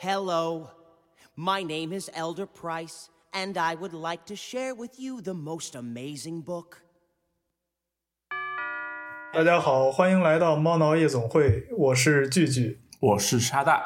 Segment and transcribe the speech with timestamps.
[0.00, 0.68] Hello.
[1.34, 5.74] My name is Elder Price, and I would like to share with you the most
[5.74, 6.84] amazing book.
[9.34, 12.78] 大家好，欢迎来到猫挠夜总会，我是聚聚。
[13.00, 13.82] 我是沙大，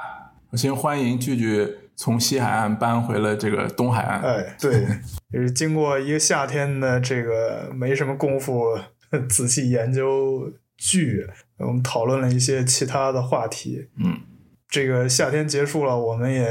[0.51, 4.21] 我先欢迎聚聚从西海岸搬回了这个东海岸。
[4.21, 4.87] 哎，对，
[5.33, 8.79] 也是经过一个夏天的这个没什么功夫
[9.31, 11.27] 仔细研究剧，
[11.57, 13.89] 我们讨论了一些其他的话题。
[13.97, 14.21] 嗯，
[14.73, 16.48] 这个夏天结束了，我们也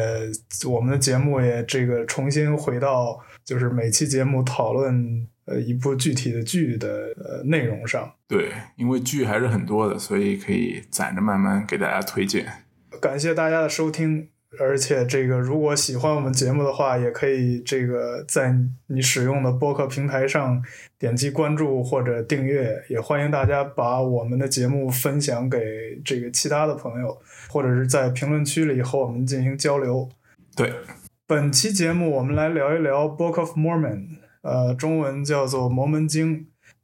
[0.69, 8.13] 我们的节目也这个重新回到就是每期节目讨论呃一部具体的剧的呃内容上。
[8.27, 12.45] 对，因为剧还是很多的，所以可以攒着慢慢给大家推荐。
[13.01, 14.29] 感谢大家的收听，
[14.59, 18.53] 而且这个如果喜欢我们节目的话，也可以这个在
[18.87, 20.61] 你使用的播客平台上
[20.99, 25.59] 点击关注或者订阅，也欢迎大家把我们的节目分享给
[26.03, 27.17] 这个其他的朋友，
[27.49, 30.09] 或者是在评论区里和我们进行交流。
[30.53, 30.73] 对，
[31.25, 33.97] 本期节目我们来聊一聊《Book of Mormon》，
[34.41, 36.39] 呃，中文叫做《摩门经》。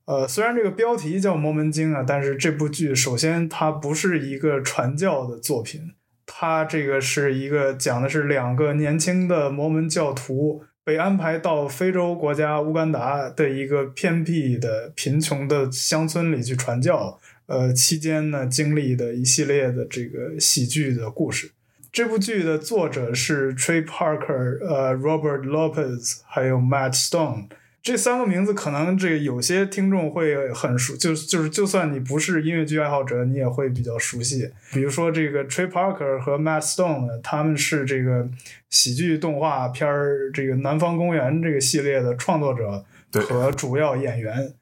[0.05, 5.91] 呃，虽然这个标题叫《摩门经》啊，但是这部剧首先它不是一个传教的作品，
[6.39, 21.53] 它这个是一个讲的是两个年轻的摩门教徒被安排到非洲国家乌干达的一个偏僻的贫穷的乡村里去传教，呃，期间呢经历的一系列的这个喜剧的故事。
[21.91, 27.47] 这部剧的作者是 Trey Parker、呃 Robert Lopez 还有 Matt Stone。
[27.87, 34.51] 这三个名字可能这个有些听众会很熟，就就是就算你不是音乐剧爱好者，你也会比较熟悉。
[34.73, 38.27] 比如说这个 Trey Parker 和 Matt Stone，他们是这个
[38.69, 42.83] 喜剧动画片儿这个《南方公园》这个系列的创作者
[43.21, 44.53] 和主要演员。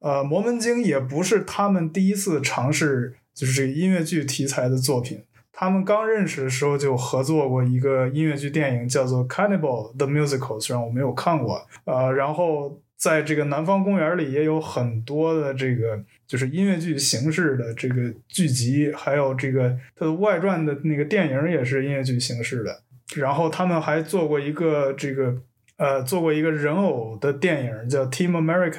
[0.00, 5.22] 呃，《摩门经》也不是他们第一次尝试就是这个音乐剧题材的作品。
[5.56, 11.64] 他们刚认识的时候就合作过一个音乐剧电影，叫做《Cannibal the Musical》，虽然我没有看过。
[11.84, 22.82] 呃，然后在这个《南方公园》里也有很多的这个就是音乐剧形式的这个剧集，还有这个它的外传的那个电影也是音乐剧形式的。
[23.14, 25.36] 然后他们还做过一个这个
[25.76, 28.72] 呃做过一个人偶的电影，叫《Team America》，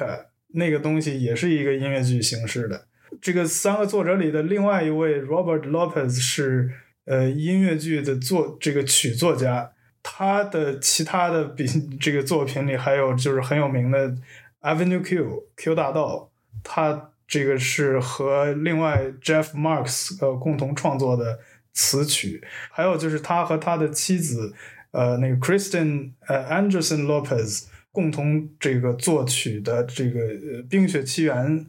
[0.48, 2.84] 那个东西也是一个音乐剧形式的。
[3.20, 6.70] 这个三个作者里的另外一位 Robert Lopez 是
[7.04, 9.72] 呃音乐剧的作这个曲作家，
[10.02, 11.66] 他的其他的比
[12.00, 14.16] 这个作品里还有就是很有名的
[14.60, 16.30] Avenue Q Q 大道，
[16.62, 21.38] 他这个是和另外 Jeff Marks 呃共同创作的
[21.72, 24.54] 词曲，还有就是他和他的妻子
[24.90, 30.20] 呃那个 Kristen 呃 Anderson Lopez 共同这个作曲的这个
[30.68, 31.66] 冰雪奇缘。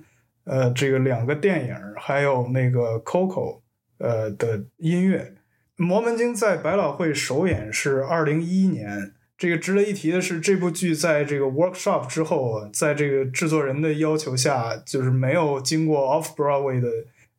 [0.48, 3.60] 呃，这个两个电影还有那个 Coco，
[3.98, 5.34] 呃的音乐，
[5.84, 9.14] 《摩门经》在百老汇首演是二零一一年。
[9.38, 16.90] 这个值得一提的是，这部剧在这个 workshop 之后，在这个制作人的要求下，就是没有经过 off Broadway 的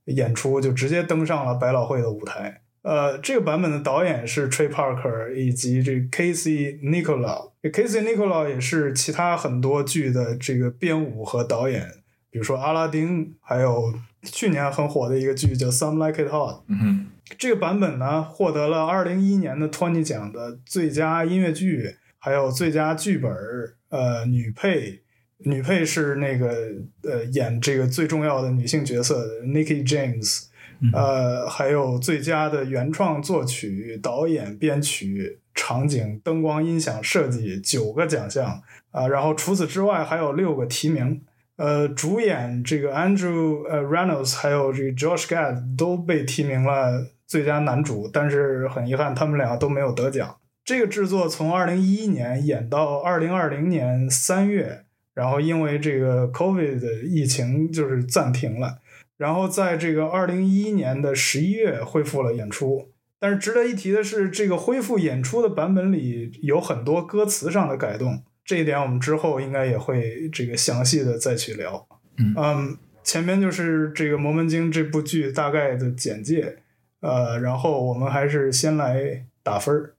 [0.05, 2.61] 演出，就直接登上了百老汇的舞台。
[2.83, 7.51] 呃，这个版本的导演是 Trey Parker 以及这 Casey Nicola。
[7.63, 11.91] Casey Nicola 也是其他很多剧的这个编舞和导演。
[12.31, 16.57] 比如说阿拉丁，还有 去年很火的一个剧叫《Some Like It Hot》。
[16.69, 17.07] 嗯，
[17.39, 23.33] 这个版本呢，获得了二零一一年的托尼奖的最佳音乐剧，还有最佳剧本
[23.91, 25.03] 呃，女配，
[25.39, 26.73] 女配是那个
[27.03, 30.45] 呃演这个最重要的女性角色的 Nikki James。
[30.93, 38.63] 呃，还有最佳的原创作曲、导演、编曲、场景、灯光、音响设计九个奖项
[38.93, 39.09] 啊。
[39.09, 41.23] 然后除此之外，还有六个提名。
[41.59, 50.37] 呃，主演这个 Andrew 呃 Reynolds 还有这个 Josh Gad 都被提名了最佳男主，但是很遗憾，他们俩都没有得奖。
[50.65, 58.79] 这个制作从二零一一年演到二零二零年三月，然后因为这个 COVID 的疫情就是暂停了，
[59.17, 62.93] 然后在这个二零一一年的十一月恢复了演出。
[63.19, 68.23] 但是值得一提的是，这个恢复演出的版本里有很多歌词上的改动。
[68.49, 71.87] 这一点我们之后应该也会这个详细的再去聊。
[72.17, 76.57] 嗯，前面就是这个《摩门经》这部剧大概的简介，
[77.01, 79.95] 呃，然后我们还是先来打分儿。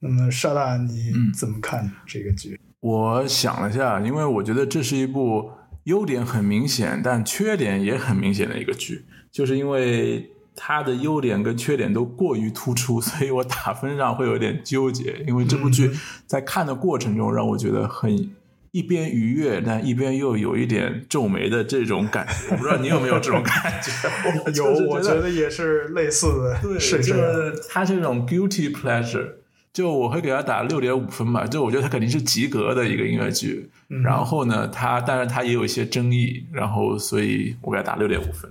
[0.00, 2.58] 那么沙大你怎么看这个剧？
[2.80, 5.52] 我想了下，因为我觉得这是一部
[5.84, 10.32] 优点很明显，但缺点也很明显的一个剧，就是因为。
[10.56, 15.24] 它的优点跟缺点都过于突出， 所以我打分上会有点纠结。
[15.26, 15.90] 因为这部剧
[16.26, 18.30] 在看的过程中让我觉得很
[18.70, 22.52] 一边愉悦，但一边又有一点皱眉的这种感觉。
[22.52, 23.90] 我不知道你有没有这种感觉？
[24.54, 27.14] 有，我觉得也是类似的，对，是就。
[27.14, 29.28] 是它这种 guilty pleasure，
[29.72, 31.46] 就我会给他打六点五分吧。
[31.46, 33.70] 就我觉得它肯定是及格的一个音乐剧。
[33.90, 38.50] 嗯然后呢，它但是它也有一些争议，然后所以我给他打六点五分。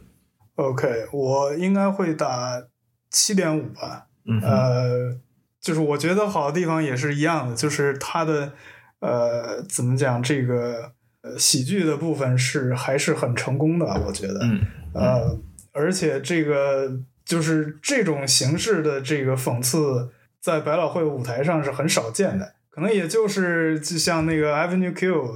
[0.56, 2.64] OK，我应该会打
[3.10, 4.08] 七点五吧。
[4.26, 5.18] 嗯，呃，
[5.60, 8.54] 就是我觉得好的地方也是一样的，就是它的
[9.00, 10.92] 呃怎么讲，这个
[11.22, 14.40] 呃喜剧的部分是还是很成功的，我觉得。
[14.44, 14.62] 嗯
[14.94, 15.40] 呃，
[15.72, 25.34] 而且这个就是这种形式的这个讽刺，在百老汇舞台上是很少见的，可能也就是就像那个 Avenue Q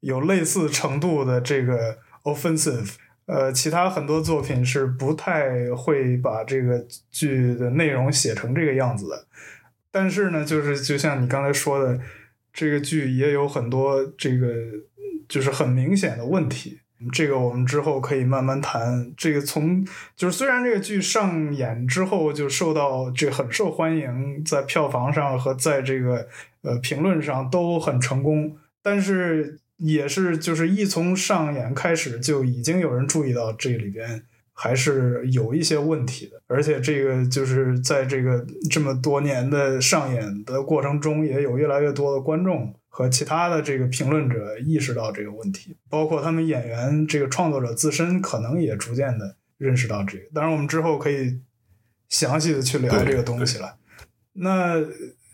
[0.00, 2.94] 有类似程度的这个 offensive。
[3.26, 9.26] 呃，其他很多作品是不太会把这个剧的内容写成这个样子的。
[9.90, 11.98] 但是呢，就是就像你刚才说的，
[12.52, 14.54] 这个剧也有很多这个
[15.28, 16.80] 就是很明显的问题。
[17.12, 19.12] 这个我们之后可以慢慢谈。
[19.16, 19.86] 这个从
[20.16, 26.26] 就是虽然这个剧上演之后就受到这很受欢迎，在票房上和在这个
[26.62, 34.22] 呃评论上都很成功，但是也是就是一从上演开始就已经有人注意到这里边
[34.52, 50.24] 还是有一些问题的，而且这个就是在这个这么多年的上演的过程中，也有越来越多的观众和其他的这个评论者意识到这个问题，包括他们演员这个创作者自身可能也逐渐的认识到这个。
[50.32, 51.40] 当然，我们之后可以
[52.08, 53.76] 详细的去聊这个东西了。
[54.34, 54.80] 那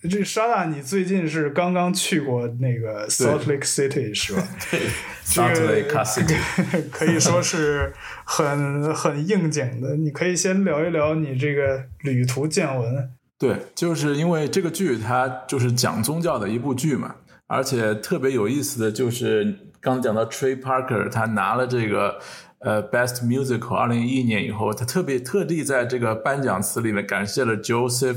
[0.08, 4.48] 这沙大，你最近是刚刚去过那个 Salt Lake City 是吧？
[4.70, 4.80] 对
[5.26, 6.34] ，Salt 个 Lake City。
[6.90, 7.92] 可以说是
[8.24, 9.96] 很很应景的。
[9.96, 13.10] 你可以先聊一聊你这个旅途见闻。
[13.38, 17.16] 对，就是因为这个剧它就是讲宗教的一部剧嘛，
[17.46, 19.44] 而且特别有意思的就是
[19.82, 22.18] 刚刚讲到 Trey Parker，他拿了这个
[22.60, 28.16] 呃 Best Musical 二零一一年以后，他特别特地在这个颁奖词里面感谢了 Joseph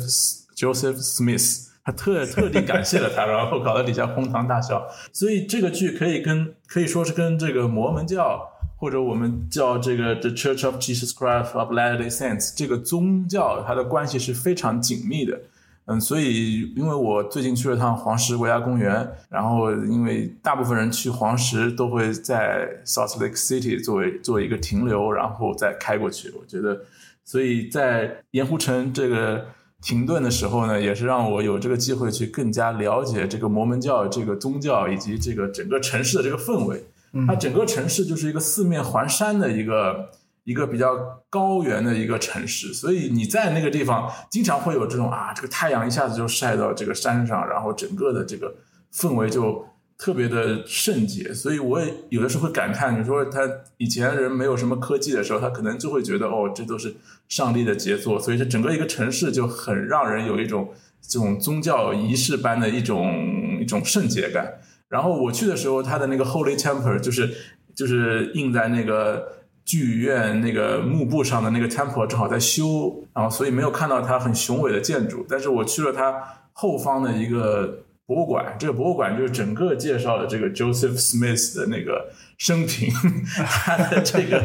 [0.55, 1.72] Joseph Smith。
[1.85, 4.87] 他特特地感谢了他，然后搞得底下哄堂大笑。
[5.11, 15.39] 所以这个剧可以跟可以说是跟这个摩门教或者我们叫这个 The Church of Jesus Christ of Latter-day Saints 这个宗教，它的关系是非常紧密的。
[15.85, 26.31] 嗯，所以因为我最近去了趟黄石国家公园，然后因为大部分人去黄石都会在 Salt Lake City 作为做一个停留，然后再开过去。
[26.39, 26.83] 我觉得，
[27.25, 29.47] 所以在盐湖城这个
[29.83, 36.85] 停顿的时候呢，也是让我有这个机会去更加了解这个摩门教这个宗教以及这个整个城市的这个氛围。
[37.27, 40.09] 它整个城市就是一个四面环山的一个
[40.45, 40.95] 一个比较
[41.29, 48.55] 高原的一个城市，所以你在那个地方经常会有这种啊，这个太阳一下子就晒到这个山上，然后整个的这个
[48.91, 49.67] 氛围就
[50.03, 51.33] 特别的圣洁。
[51.33, 53.39] 所以我也有的时候会感叹，你说他
[53.77, 56.93] 以前人没有什么科技的时候，他可能就会觉得哦，这都是
[57.29, 64.59] 上帝的杰作，所以这整个一个城市就很让人有一种这种宗教仪式般的一种一种圣洁感。
[64.89, 67.33] 然后我去的时候，它的那个 Holy Temple 就是
[67.73, 69.25] 就是印在那个
[69.63, 75.25] 剧院那个幕布上的那个 Temple 正好在修，然后所以没有看到它很雄伟的建筑。
[75.29, 76.21] 但是我去了它
[76.51, 82.93] 后方的一个博物馆，这个博物馆就是整个介绍了这个 Joseph Smith 的那个生平，
[83.35, 84.39] 他的这个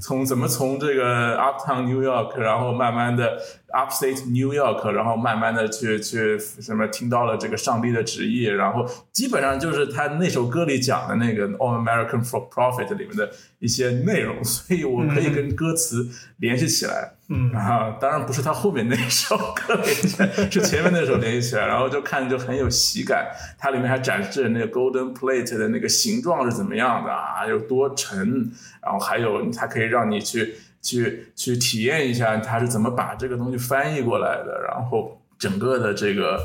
[0.00, 3.38] 从怎么从这个 Uptown New York，然后慢慢的
[3.72, 17.12] Upstate New York，然后慢慢的去去什么听到了这个上帝的旨意，然后基本上就是他那首歌里讲的那个 All American for Profit 里面的一些内容， 所以我可以跟歌词联系起来。
[17.34, 20.18] 嗯啊，当然不是他后面那首歌联系，
[20.50, 23.28] 是前面那首联系起来，然后就看就很有喜感。
[23.58, 28.50] 它里面还展示那个 Golden Plate 的那个形状是怎么样的啊，有多沉，
[28.82, 36.38] 然后还有它可以让你去去去体验一下它是怎么把这个东西翻译过来的，然后整个的这个。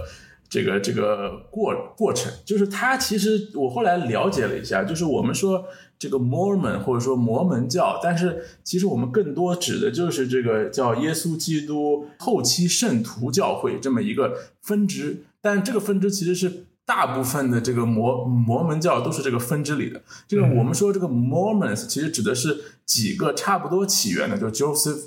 [0.50, 5.66] 这个这个过过程，就是它其实我后来了解了一下，就是我们说
[6.00, 20.02] 这个 Mormon 或者说摩门教，但是其实我们更多指的就是这个叫耶稣基督后期圣徒教会这么一个分支，但这个分支其实是大部分的这个摩摩门教都是这个分支里的。
[20.28, 24.98] 这个我们说这个 Mormons 其实指的是几个差不多起源的，就 Joseph。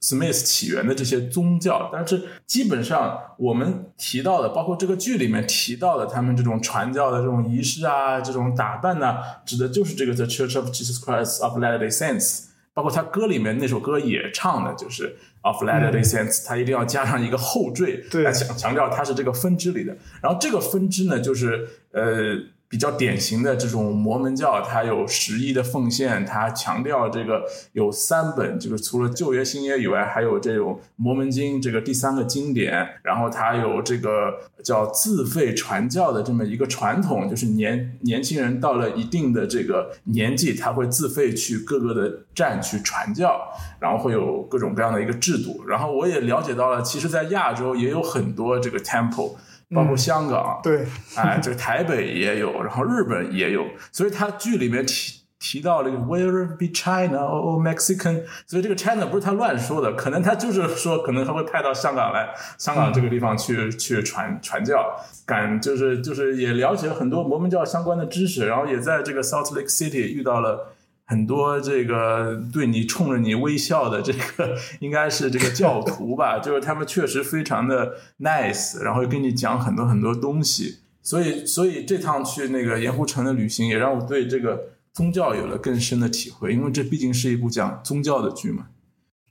[0.00, 12.44] Smith 起源的这些宗教，但是基本上我们提到的，包括这个剧里面提到的，他们这种传教的这种仪式啊，这种打扮呢、指的就是这个 The Church of Jesus Christ of Latter-day Saints。
[12.78, 19.96] 包括他歌里面那首歌也唱的就是 of Latter-day Saints，、他一定要加上一个后缀，对来强强调它是这个分支里的。
[20.22, 22.36] 然后这个分支呢，就是呃
[22.68, 43.48] 比较典型的这种摩门教，它有十一的奉献，它强调这个有三本，就是除了旧约、新约以外，还有这种摩门经这个第三个经典，然后它有这个叫自费传教的这么一个传统，就是年年轻人到了一定的这个年纪，他会自费去各个的站去传教，
[43.80, 45.64] 然后会有各种各样的一个制度。
[45.66, 49.36] 然后我也了解到了，其实，在亚洲也有很多这个 temple。
[49.74, 70.72] 包括香港，对， 哎，这个台北也有，然后日本也有，所以他剧里面提提到了 Where be China or Mexican，所以这个 China 不是他乱说的，可能他就是说，可能他会派到香港来，香港这个地方去去传传教，感就是就是也了解了很多摩门教相关的知识，然后也在这个 Salt Lake City 遇到了。
[71.10, 88.66] 很多这个对你冲着你微笑的这个应该是这个教徒吧，就是他们确实非常的 nice，然后跟你讲很多很多东西，所以所以这趟去那个盐湖城的旅行也让我对这个宗教有了更深的体会，因为这毕竟是一部讲宗教的剧嘛。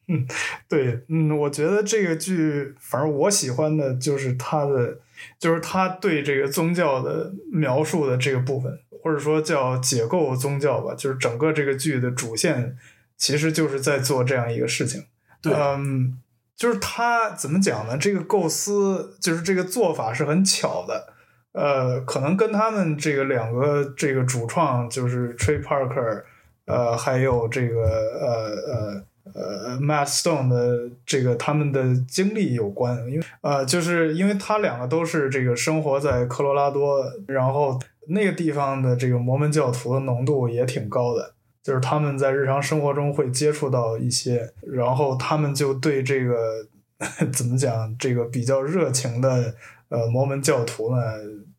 [0.07, 0.25] 嗯，
[0.67, 4.97] 对，嗯，我觉得这个剧，反正我喜欢的就是他的，
[5.37, 8.79] 就是他对这个宗教的描述的这个部分。
[9.07, 12.75] 或者说叫解构宗教吧，就是整个这个剧的主线，
[13.15, 15.05] 其实就是在做这样一个事情。
[15.41, 16.17] 对，嗯，
[16.57, 17.97] 就是他怎么讲呢？
[17.97, 21.13] 这个构思就是这个做法是很巧的。
[21.53, 26.23] 呃，可能跟他们这个两个这个主创就是 Trey Parker，
[26.65, 32.97] 呃，还有这个呃呃呃 Matt Stone 的这个他们的经历有关。
[33.09, 37.79] 因为呃，就是因为他两个都是这个生活在科罗拉多，然后。
[38.09, 46.67] 那个地方的这个摩门教徒的浓度也挺高的，就是他们在日常生活中会接触到一些，然后他们就对这个
[47.33, 49.53] 怎么讲，这个比较热情的
[49.89, 51.01] 呃摩门教徒呢，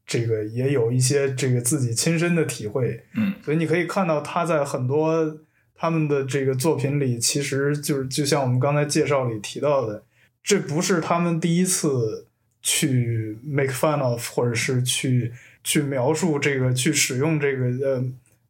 [0.06, 3.04] 这个也有一些这个自己亲身的体会。
[3.14, 5.38] 嗯，所以你可以看到他在很多
[5.74, 10.02] 他们的这个作品里，其实就是就像我们刚才介绍里提到的，
[10.42, 12.26] 这不是他们第一次
[12.62, 15.32] 去 make fun of，或者是去。
[15.68, 18.02] 去描述这个，去使用这个呃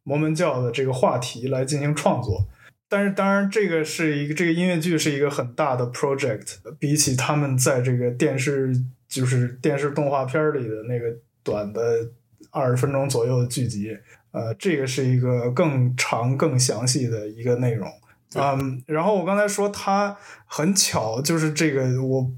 [0.03, 2.47] 摩门教的这个话题来进行创作，
[2.87, 8.73] 但是当然这个是一个这个音乐剧是一个很大的 project，比起他们在这个电视
[9.09, 12.09] 就是电视动画片里的那个短的
[12.51, 13.97] 二十分钟左右的剧集，
[14.31, 17.91] 呃，这个是一个更长更详细的一个内容，
[18.35, 22.31] 嗯，然后我刚才说他很巧，就是这个我，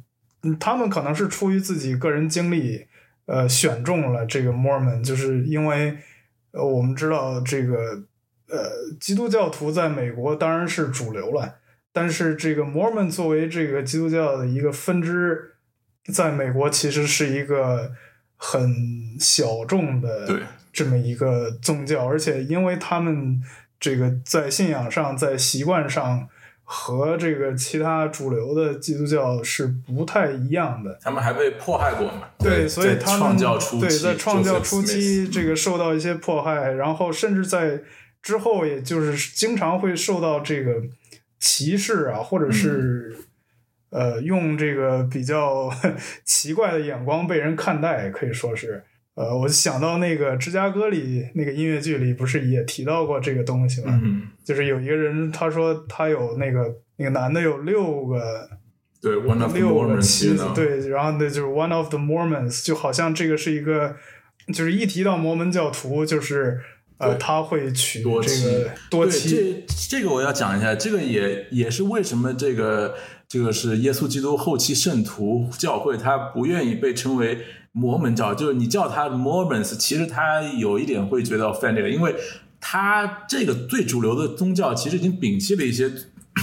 [0.60, 2.88] 他们可能是出于自己个人经历。
[3.26, 5.98] 呃，选中了这个 Mormon，就是因为
[6.52, 8.04] 呃，我们知道这个
[8.50, 11.56] 呃，基督教徒在美国当然是主流了，
[11.94, 15.54] 但是这个 Mormon 作为这个基督教的一个分支，
[16.14, 17.92] 在美国其实是一个
[18.36, 18.76] 很
[19.20, 20.42] 小众的
[20.74, 23.42] 这么一个宗教，而且因为他们
[23.80, 26.28] 这个在信仰上，在习惯上。
[26.74, 30.98] 和这个其他主流的基督教是不太一样的。
[31.02, 32.30] 他们还被迫害过嘛？
[32.40, 33.36] 对，所以他们
[33.78, 37.82] 对在创教初期这个受到一些迫害，然后甚至在
[38.22, 40.82] 之后，也就是经常会受到这个
[41.40, 43.18] 歧视啊，或者是
[43.90, 45.70] 呃用这个比较
[46.24, 48.82] 奇怪的眼光被人看待，可以说是。
[49.16, 54.00] 呃，我就想到那个芝加哥里那个音乐剧里，不是也提到过这个东西吗？
[54.02, 58.50] 嗯，就是有一个人，他说他有那个那个男的有六个，
[59.02, 63.98] 对，one of 六个妻子，对，然后那就是 one of the Mormons，就好像这个是一个，
[64.54, 66.62] 就是一提到摩门教徒，就是
[66.98, 69.30] 呃，他会娶这个多妻。
[69.30, 72.96] 这这个我要讲一下，这个也也是为什么这个
[73.32, 77.40] 这个是耶稣基督后期圣徒教会，他不愿意被称为。
[77.74, 82.14] 摩门教就是你叫他 Mormons，其实他有一点会觉得 offended，因为
[82.60, 85.90] 他这个最主流的宗教其实已经摒弃了一些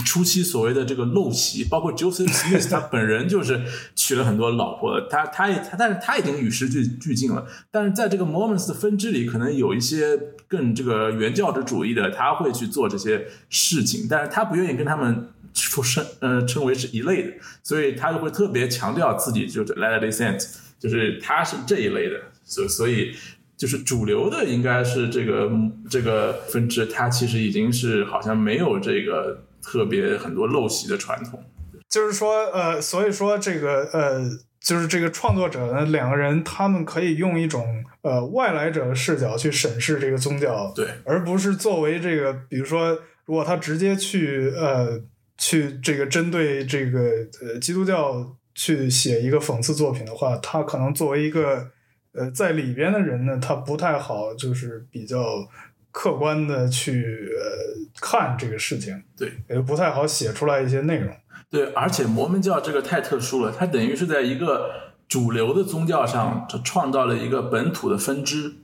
[0.06, 3.60] 初期所谓的这个陋习，包括 Joseph Smith 他本人就是
[3.94, 7.44] 娶了很多老婆，他他也他，但是他已经与时俱俱进了。
[7.70, 10.18] 但是在这个 Mormons 的分支里，可能有一些
[10.48, 15.28] 更这个原教旨主义的，他会去做这些事情，但是他不愿意跟他们
[15.62, 20.56] 出身呃称为是一类的，所以他就会特别强调自己就是 Latter-day Saints。
[20.78, 23.12] 就是他是这一类的，所所以
[23.56, 25.50] 就是主流的应该是这个
[25.90, 31.42] 这个分支，它其实已经是好像没有这个特别很多陋习的传统。
[31.88, 42.92] 就是说，呃，所以说这个呃，就是这个创作者呢，两个人他们可以用一种呃外来者的视角去审视这个宗教，对，而不是作为这个，比如说，
[43.24, 45.00] 如果他直接去呃
[45.38, 47.00] 去这个针对这个
[47.40, 48.36] 呃基督教。
[48.60, 51.68] 去写一个讽刺作品的话，他可能作为一个
[52.10, 55.48] 呃，在里边的人呢，他不太好，就是比较
[55.92, 57.46] 客观的去呃
[58.00, 61.14] 看这个事情，对，也不太好写出来一些内容。
[61.48, 64.68] 对，而且摩门教这个太特殊了，它等于是在一个
[65.06, 68.54] 主流的宗教上，它创造了一个本土的分支，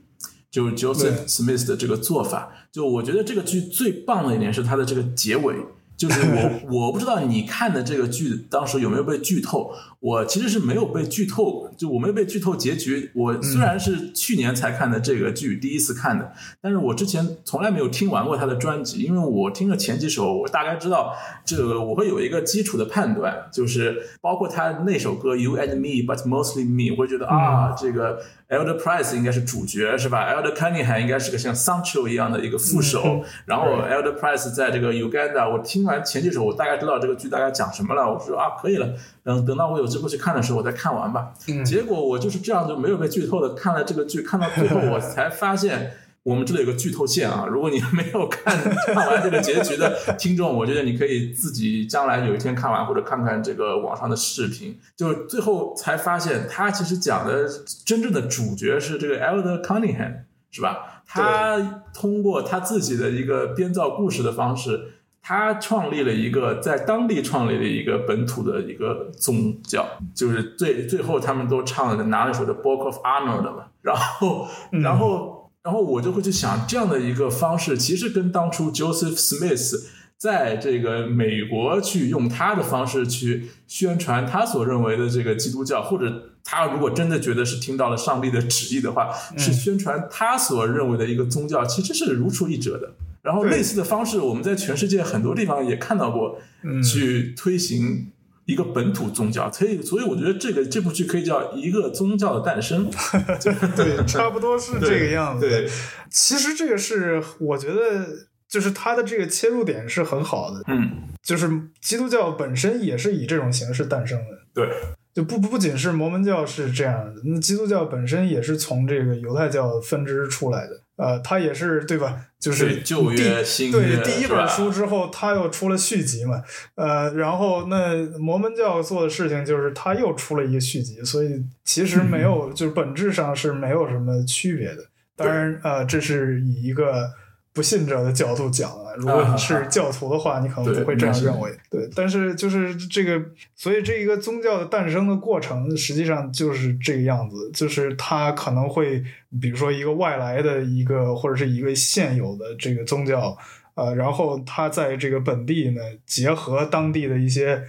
[0.51, 2.51] 就 Joseph Smith 的这个做法。
[2.69, 5.55] 就我觉得这个剧最棒的一点是它的这个结尾。
[5.97, 9.71] 就是我，我不知道你看的这个剧当时有没有被剧透。
[10.05, 13.09] 我其实是没有被剧透，就我没有被剧透结局。
[13.15, 16.31] 我虽然是去年才看的这个剧，第一次看的，
[16.61, 34.93] 但是我之前从来没有听完过他的专辑，因为我听了前几首，我大概知道这个我会有一个基础的判断，就是包括他那首歌 You and Me，But Mostly Me，我会觉得啊，这个 Elder Price 应该是主角是吧？Elder Cunningham 应该是个像 Sancho 一样的一个副手，然后 Elder Price 在这个
[34.93, 38.05] Uganda，我听完前几首，我大概知道这个剧大概讲什么了。
[38.05, 38.93] 我说啊，可以了。
[39.23, 41.33] 等等到我有机会去看的时候，我再看完吧。
[41.65, 47.45] 结果我就是这样就没有被剧透的看了这个剧，看到最后我才发现我们这里有个剧透线啊！
[47.47, 48.57] 如果你没有看
[48.93, 57.47] 看完这个结局的听众，我觉得你可以自己将来有一天看完或者看看这个网上的视频，就最后才发现他其实讲的
[57.85, 61.03] 真正的主角是这个 Elder Cunningham，是吧？
[61.07, 64.93] 他通过他自己的一个编造故事的方式。
[65.27, 92.91] 他创立了一个在当地创立了一个本土的一个宗教，就是最最后他们都唱了拿了首的《Book of Honor》的嘛，然后然后然后我就会去想这样的一个方式，其实跟当初 Joseph Smith 在这个美国去用他的方式去宣传他所认为的这个基督教，或者他如果真的觉得是听到了上帝的旨意的话，是宣传他所认为的一个宗教，其实是如出一辙的。
[93.25, 96.39] 然后类似的方式，我们在全世界很多地方也看到过，
[96.83, 98.11] 去推行
[98.45, 99.51] 一个本土宗教。
[99.51, 102.87] 所以，所以我觉得这个这部剧可以叫一个宗教的诞生。
[103.75, 105.49] 对，差不多是这个样子。
[105.49, 105.67] 对，
[106.11, 108.05] 其实这个是我觉得，
[108.47, 110.61] 就是它的这个切入点是很好的。
[110.67, 111.49] 嗯，就是
[111.81, 114.37] 基督教本身也是以这种形式诞生的。
[114.53, 114.69] 对。
[115.15, 122.27] 就不不仅是摩门教是这样的，那基督教本身也是从这个犹太教分支出来的，呃，他也是对吧？
[122.39, 126.41] 就是旧约新，对第一本书之后，他又出了续集嘛，
[126.75, 134.85] 呃，然后那摩门教做的事情就是他又出了一个续集，所以其实没有， 就是本质上是没有什么区别的。
[135.15, 137.09] 当然，呃，这是以一个。
[137.55, 141.49] 不信者的角度讲啊，如果你是教徒的话，你可能不会这样认为。
[141.69, 149.01] 对，但是就是这个，所以这一个宗教的诞生的过程，实际上就是这个样子，就是它可能会，
[149.41, 153.37] 比如说一个外来的一个，或者是一个现有的这个宗教，
[153.75, 157.63] 呃，然后它在这个本地呢，结合当地的一些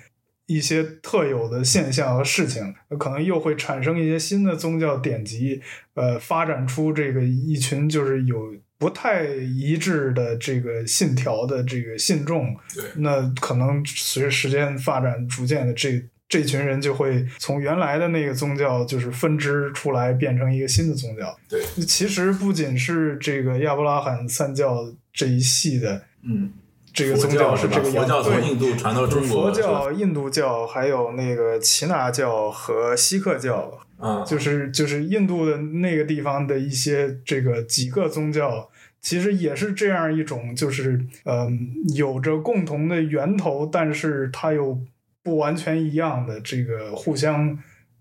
[0.46, 5.62] 一些特有的现象和事情，可能又会产生一些新的宗教典籍，
[5.94, 8.52] 呃，发展出这个一群就是有。
[8.78, 12.54] 不太一致的这个信条的这个信众，
[12.96, 21.34] 那可能随着时间发展，逐渐的这这群人就会从原来的那个宗教就是分支出来，变成一个新的宗教。
[21.48, 26.52] 对，其实不仅是这个亚伯拉罕三教这一系的，嗯，
[26.92, 28.04] 这个宗教是这个样。
[28.04, 33.78] 佛教从印度传到中国，佛教、印度教还有那个耆那教和锡克教。
[33.98, 44.80] 啊，就是就是印度的那个地方的一些这个几个宗教，其实也是这样一种，就是嗯，有着共同的源头，但是它又
[45.22, 47.58] 不完全一样的这个互相。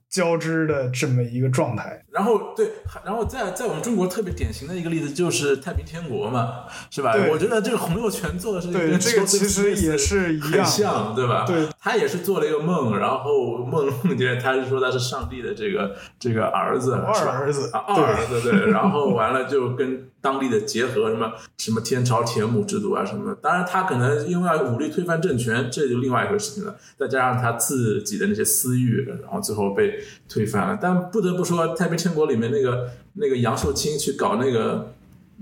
[0.08, 2.72] 交织的这么一个状态，然后对，
[3.04, 7.14] 然后在在我们中国特别典型的一个例子就是太平天国嘛，是吧？
[7.30, 11.44] 我觉得这个洪秀全做的事情跟这个其实也是一样，像对吧？
[11.46, 20.10] 对，他也是做了一个梦，然后梦梦见他是说他是上帝的这个这个儿子，二儿子，二儿子对，然后完了就跟。
[20.26, 26.76] 当地的结合什么什么天朝田亩制度啊什么的，当然他可能因为要武力推翻政权，这就另外一回事情了。
[26.98, 30.80] 再加上他自己的那些私欲，然后最后被推翻了。
[30.82, 34.94] 但不得不说，太平天国里面那个那个杨秀清去搞那个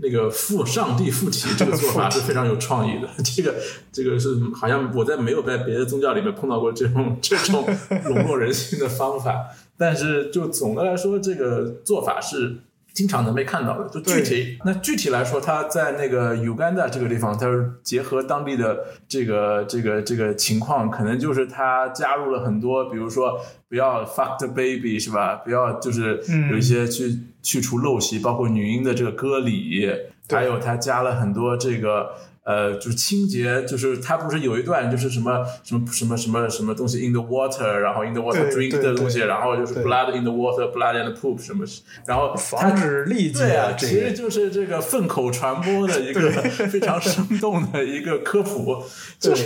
[0.01, 3.09] 那个附上帝附体这个做法 是非常有创意的。
[3.21, 3.55] 这个
[3.91, 7.65] 这个是好像我在没有在别的宗教里面碰到过这种这种
[8.05, 9.49] 笼络人心的方法。
[9.77, 12.57] 但是就总的来说，这个做法是。
[12.93, 25.37] 经常能被看到的，就具体那具体来说，他在那个 Uganda 这个地方，他是结合当地的这个这个这个情况，可能就是他加入了很多，比如说不要 fuck the baby 是吧？
[25.37, 29.89] 不要就是有一些去去除陋习，包括女婴的这个割礼，
[30.29, 32.11] 还有他加了很多这个
[32.43, 41.63] 呃，就是清洁，就是他不是有一段就是什么什么什么什么什么东西 in the water，然后 in the water drink 对的东西，然后就是 blood in the water，blood and poop 什么，
[42.05, 46.29] 然后他防止痢疾对啊，其实就是这个粪口传播的一个
[46.69, 48.83] 非常生动的一个科普，
[49.19, 49.45] 就是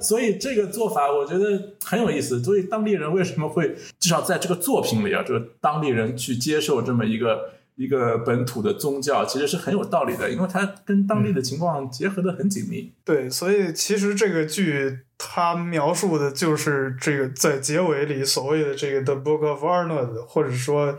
[0.00, 2.42] 所以这个做法我觉得很有意思。
[2.42, 12.92] 所以当地人为什么会至少在这个作品里啊，就是当地人去接受这么一个一个本土的宗教，其实是很有道理的，因为它跟当地的情况结合的很紧密。
[13.04, 20.96] 对，所以其实这个剧它描述的就是这个在结尾里所谓的这个 The Book of Arnold，或者说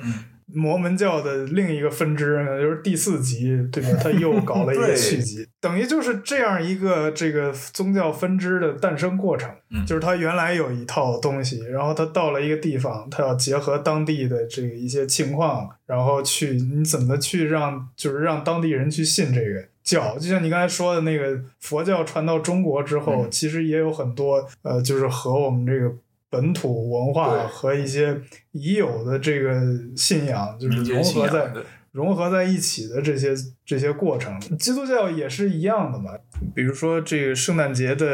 [0.54, 3.90] 摩门教的另一个分支呢，就是第四集，对吧？
[4.02, 9.50] 他又搞了一个续集， 等于就是这样一个这个宗教分支的诞生过程。
[9.76, 25.92] 嗯就是他原来有一套东西，然后他到了一个地方，他要结合当地的这个一些情况，然后去你怎么去让就是让当地人去信这个教，就像你刚才说的那个佛教传到中国之后，嗯其实也有很多呃，就是和我们这个
[26.34, 28.20] 本土文化和一些
[28.54, 29.62] 已有的这个
[29.96, 31.54] 信仰，就是融合在
[31.92, 36.14] 融合在一起的这些这些过程，基督教也是一样的嘛。
[36.56, 38.06] 比如说，这个圣诞节的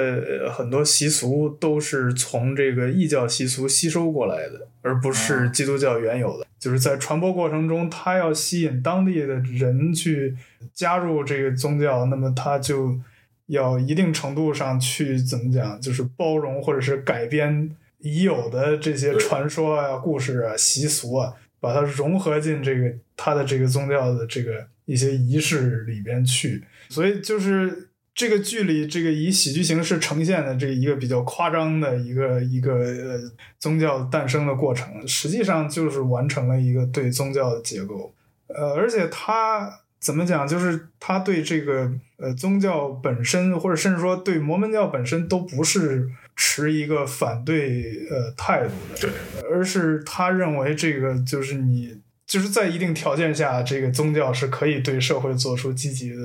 [0.44, 6.46] 呃很多习俗都是从这个异教习俗吸收过来的，而不是哦基督教原有的。
[6.60, 10.36] 就是在传播过程中，它要吸引当地的人去
[10.74, 13.00] 加入这个宗教，那么它就
[13.48, 26.64] 要一定程度上去怎么讲，就是包容或者是改编已有的这些传说啊、故事啊、习俗啊，把它融合进这个他的这个宗教的这个一些仪式里边去。
[26.90, 38.14] 所以就是这个剧里这个以喜剧形式呈现的这个一个比较夸张的一个一个呃宗教诞生的过程，实际上就是完成了一个对宗教的结构。
[38.48, 46.10] 呃，而且他怎么讲，就是他对这个呃宗教本身，或者甚至说对摩门教本身，都不是
[46.42, 49.12] 持一个反对呃态度的，对，
[49.52, 52.00] 而是他认为这个就是你
[52.30, 56.18] 就是在一定条件下，这个宗教是可以对社会做出积极的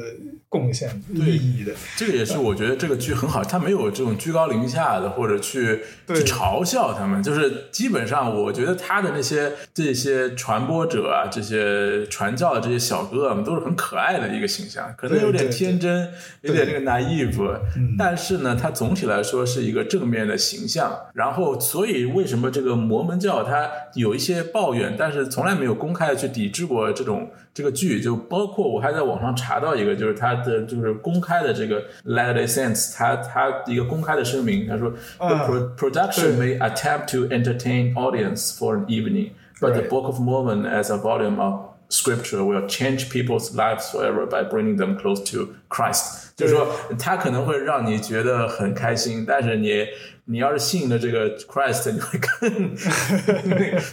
[0.51, 1.73] 贡献、对意义的。
[1.97, 16.13] 这个也是我觉得这个剧很好，它没有这种居高临下的或者去去嘲笑他们，就是基本上我觉得他的那些这些传播者啊，这些传教的这些小哥啊们都是很可爱的一个形象，可能有点天真，
[16.43, 20.95] 有点那个 naive，嗯但是呢，他总体来说是一个正面的形象。
[21.15, 39.31] 然后，所以为什么这个摩门教它有一些抱怨，但是从来没有公开的去抵制过这种这个剧，就包括我还在网上查到一个，就是他的就是公开的这个 Latter-day Saints，它它一个公开的声明，他说、啊 The pro- production may attempt to entertain audience for an evening,
[39.61, 44.27] but the Book of Mormon as a volume of scripture will change people's lives forever
[44.27, 46.23] by bringing them close to Christ。
[46.37, 46.67] 就是说，
[46.99, 49.87] 它可能会让你觉得很开心，但是你
[50.25, 52.75] 你要是信了这个 Christ，你会更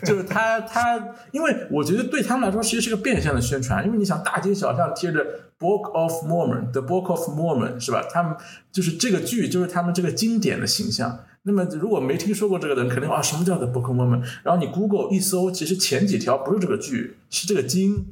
[0.04, 1.00] 就是他他，
[1.32, 5.24] 因为我觉得对他们来说其实是个变相的宣传，因为你想大街小巷贴着
[5.60, 8.08] Book of Mormon，The Book of Mormon 是吧？
[8.12, 8.36] 他们
[8.72, 11.20] 就是这个剧就是他们这个经典的形象。
[11.44, 14.22] 那么如果没听说过这个人，肯定啊什么叫 The Book Mormon？
[14.44, 18.06] 然后你 Google 一搜，其实前几条不是这个剧，是这个经。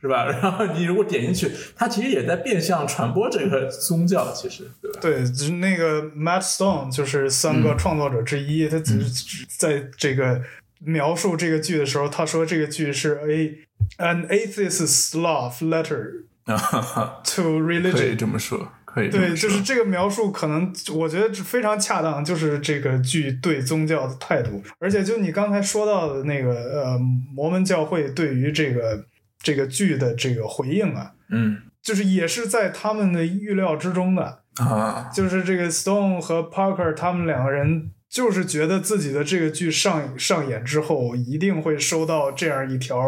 [0.00, 0.26] 是吧？
[0.30, 5.00] 然后你如果点进去，它其实也在变相传播这个宗教，其实对吧？
[5.00, 10.40] 对，就是那个 Matt Stone，就是三个创作者之一，他只只在这个
[10.78, 13.58] 描述这个剧的时候，他说这个剧是 a
[13.98, 18.14] an atheist's love letter 啊，to religion。
[18.14, 26.98] 这么说，可以对，就是这个描述，可能我觉得是非常恰当，就是这个剧对宗教的态度，而且就你刚才说到的那个呃，
[27.34, 29.04] 摩门教会对于这个
[29.42, 31.58] 这个剧的这个回应啊，嗯。
[31.80, 34.40] 就是也是在他们的预料之中的。
[34.56, 43.00] 啊，就是这个 Stone 和 Parker 他们两个人，就是觉得自己的这个剧上上演之后，一定会收到这样一条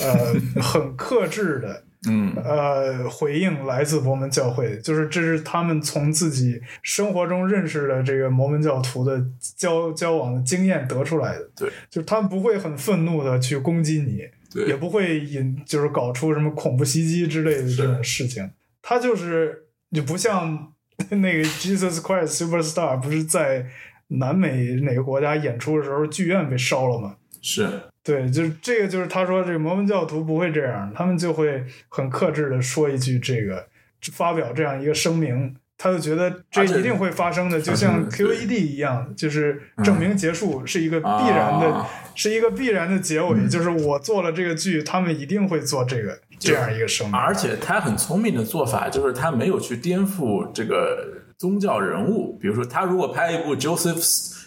[0.00, 4.78] 呃很克制的嗯呃回应，来自摩门教会。
[4.78, 9.24] 就是这是他们从自己生活中认识的这个摩门教徒的
[9.56, 11.50] 交交往的经验得出来的。
[11.56, 18.50] 对，就是他们不会很愤怒的去攻击你，对也不会引就是搞出什么恐怖袭击之类的这种事情。
[18.82, 20.72] 他就是就不像
[21.10, 23.66] 那个 Jesus Christ Superstar 不是在
[24.08, 27.16] 南美哪个国家演出的时候，剧院被烧了吗？
[27.44, 27.68] 是。
[28.02, 33.66] 对，就是这个，就是他说这个摩门教徒不会这样，他们就会很克制的说一句这个，
[34.12, 41.88] 发表这样一个声明，他就觉得这一定会发生的，就像 QED 一样，就是证明结束是一个必然的，啊。
[42.16, 47.16] 是一个必然的结尾，就是我做了这个剧，他们一定会做这个这样一个声明。
[47.16, 53.98] 而且他很聪明的做法就是他没有去颠覆这个宗教人物，比如说他如果拍一部 Joseph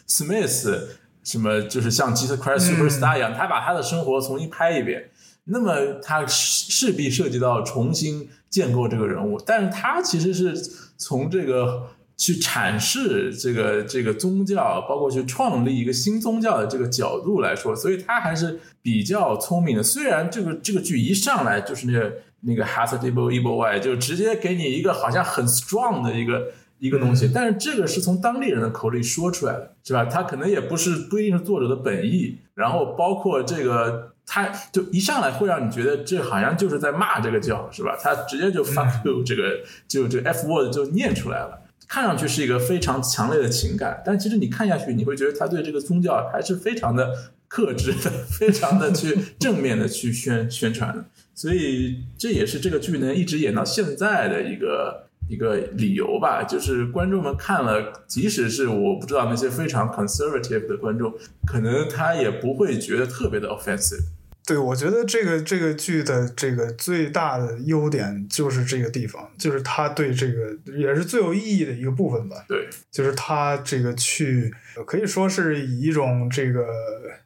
[0.08, 0.88] Smith
[1.28, 5.10] 什么，就是像 Jesus Christ Superstar 一样，他把他的生活重新拍一遍，
[5.46, 10.56] 那么他势必涉及到重新建构这个人物，但是他其实是
[10.98, 11.90] 从这个。
[12.20, 19.84] 去阐释这个这个宗教，包括去创立一个新宗教的这个角度来说，所以他还是比较聪明的。
[19.84, 22.12] 虽然这个这个剧一上来就是那个
[22.42, 26.48] 那个 h a s a d i b l e evil way，就直接给你一个好像很 strong 的一个
[26.80, 30.06] 一个东西，但是这个是从当地人的口里说出来的，是吧？
[30.06, 34.14] 他可能也不是不一定是作者的本意，然后包括这个。
[34.30, 37.98] 他就一上来会让你觉得这好像就是在骂这个教，是吧？
[37.98, 41.62] 他直接就 fuck you 这个就这 f word 就念出来了。
[41.88, 47.10] 看上去是一个非常强烈的情感，但其实你看下去，你会觉得他对这个宗教还是非常的
[47.48, 51.06] 克制的， 非常的去正面的去宣宣传的。
[51.34, 56.44] 所以这也是这个剧能一直演到现在的一个一个理由吧。
[56.44, 61.14] 就是观众们看了，即使是我不知道那些非常 conservative 的观众，
[61.46, 64.04] 可能他也不会觉得特别的 offensive。
[64.46, 72.46] 对，我觉得这个这个剧的这个最大的优点就是这个地方，就是他对这个也是最有意义的一个部分吧。
[72.48, 74.50] 对，就是他这个去
[74.86, 76.66] 可以说是以一种这个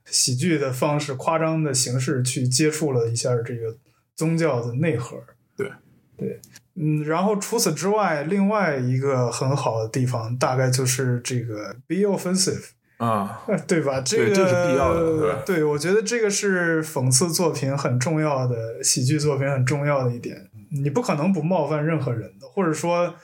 [0.06, 3.78] 喜剧的方式、夸张的形式去接触了一下这个
[4.16, 5.18] 宗教的内核。
[5.56, 5.70] 对，
[6.18, 6.42] 对，
[6.76, 12.70] 嗯，然后除此之外，另外一个很好的地方，大概就是这个 be offensive。
[12.98, 14.00] 啊，对吧？
[14.02, 15.42] 这个这是必要的，对吧？
[15.44, 20.52] 对，我觉得这个是讽刺作品很重要的，喜剧作品很重要的一点。
[20.70, 23.16] 你不可能不冒犯任何人的，或者说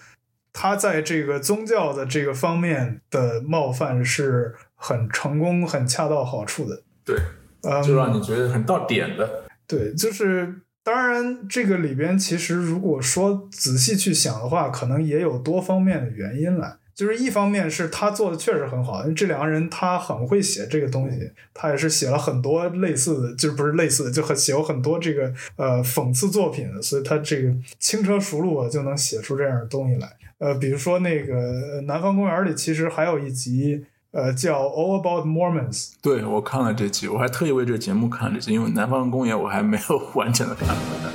[0.51, 6.81] 他在这个宗教的这个方面的冒犯是很成功、很恰到好处的。
[7.05, 7.15] 对，
[7.61, 9.43] 嗯，就让你觉得很到点的。
[9.67, 10.55] 对，就是
[10.87, 16.77] 当然，这个里边其实如果说仔细去想的话，可能也有多方面的原因来。
[16.95, 30.09] 就是一方面是他做的确实很好，因为这两个人他很会写这个东西，他也是写了很多类似的，就不是类似的，就很写有很多这个呃讽刺作品，所以他这个轻车熟路啊就能写出这样的东西来。
[30.37, 33.83] 呃，比如说那个《南方公园》里，其实还有一集
[34.17, 35.89] 呃叫《All About Mormons》。
[36.01, 41.13] 对，我看了这集，我还特意为这个节目看了这集，因为《南方公园》我还没有完整的看完呢。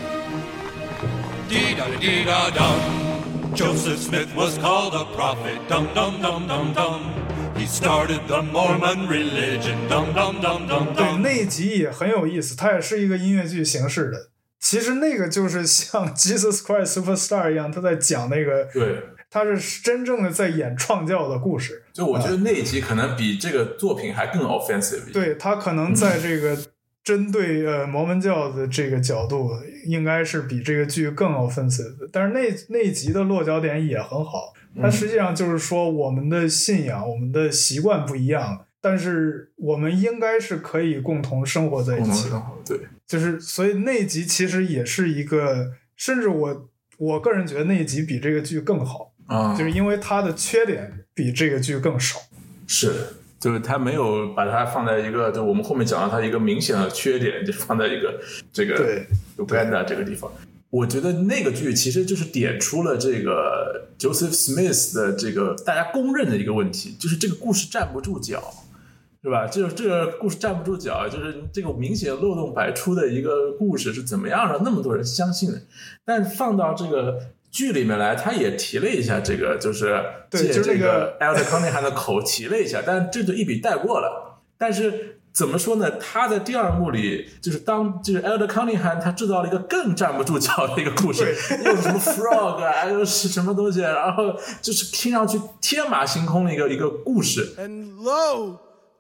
[1.51, 2.79] Dee da dee da dum.
[3.57, 5.59] Joseph Smith was called a prophet.
[5.69, 7.01] Dum dum dum dum dum.
[7.57, 9.77] He started the Mormon religion.
[9.89, 10.95] Dum dum dum dum，dum.
[10.95, 14.31] 对那一集也很有意思，它也是一个音乐剧形式的。
[14.61, 21.83] 其实那个就是像 Jesus Christ Superstar 一样，他在讲那个，对，他是真正的在演创教的故事。
[21.95, 25.11] 就我觉得那一集可能比这个作品还更 offensive。
[25.11, 26.55] 对他可能在这个
[27.03, 29.51] 针对呃摩门教的这个角度，
[29.87, 32.11] 应该是比这个剧更 offensive。
[32.13, 42.43] 但是那那一集的落脚点也很好，它实际上就是说我们的信仰、我们的习惯不一样，但是我们应该是可以共同生活在一起的。
[42.67, 46.69] 对，就是所以那一集其实也是一个，甚至我
[46.99, 52.19] 我个人觉得那一集比这个剧更好，啊、就是因为它的缺点比这个剧更少。
[52.67, 52.93] 是，
[53.39, 58.21] 就是他没有把它放在一个，就我们后面讲到它一个明显的缺点，就放在一个
[58.53, 59.07] 这个对
[59.37, 60.31] Uganda 这个地方。
[60.71, 68.43] 我觉得那个剧其实就是点出了这个 Joseph Smith 的这个大家公认的一个问题，就是这个故事站不住脚，
[69.23, 69.47] 是吧？
[69.47, 75.61] 就是这个故事站不住脚，就是这个明显漏洞百出的一个故事是怎么样让那么多人相信的？
[76.07, 77.19] 但放到这个
[77.53, 84.41] 剧里面来，他也提了一下这个，就是对借这就是那个 Elder Cunningham 的口提了一下，但这就一笔带过了。
[84.57, 85.91] 但是怎么说呢？
[85.93, 91.35] 他在第二幕里，就是当就是 Elder Cunningham 他制造了一个更站不住脚的一个故事，
[91.65, 97.55] 又是什么 frog 啊，又是什么东西，然后就是听上去天马行空的一个一个故事。
[97.59, 98.59] And lo,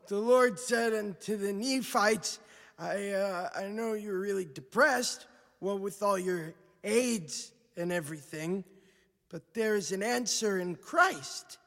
[0.08, 2.36] the Lord said unto the Nephites,
[2.76, 5.26] I, uh, I know you're really depressed,
[5.60, 8.64] well, with all your AIDS and everything,
[9.30, 11.58] but there is an answer in Christ.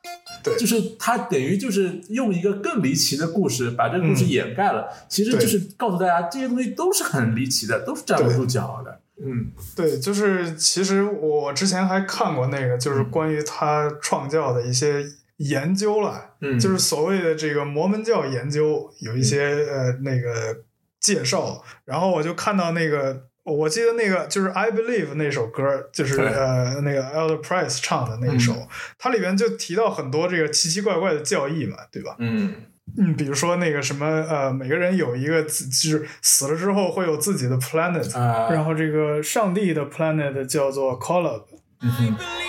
[0.44, 0.56] 对。
[0.58, 9.02] 就是他等于就是用一个更离奇的故事把这个故事掩盖了，其实就是告诉大家这些东西都是很离奇的，都是站不住脚的。
[9.18, 15.06] 嗯，对，就是其实我之前还看过那个，就是关于他创教的一些
[15.38, 16.60] 研究了，嗯。
[16.60, 20.64] 就是所谓的这个摩门教研究有一些、呃那个
[21.00, 32.16] 介绍，然后我就看到那个我记得那个就是《I Believe》那首歌，就是呃那个 Elder Price 唱的那一首，它里边就提到很多这个奇奇怪怪的教义嘛，对吧？
[32.18, 32.54] 嗯，
[32.98, 41.44] 嗯，比如说那个什么呃，每个人有一个自就是死了之后会有自己的 planet，、啊然后这个上帝的 planet 叫做 Kolob。
[41.82, 42.45] I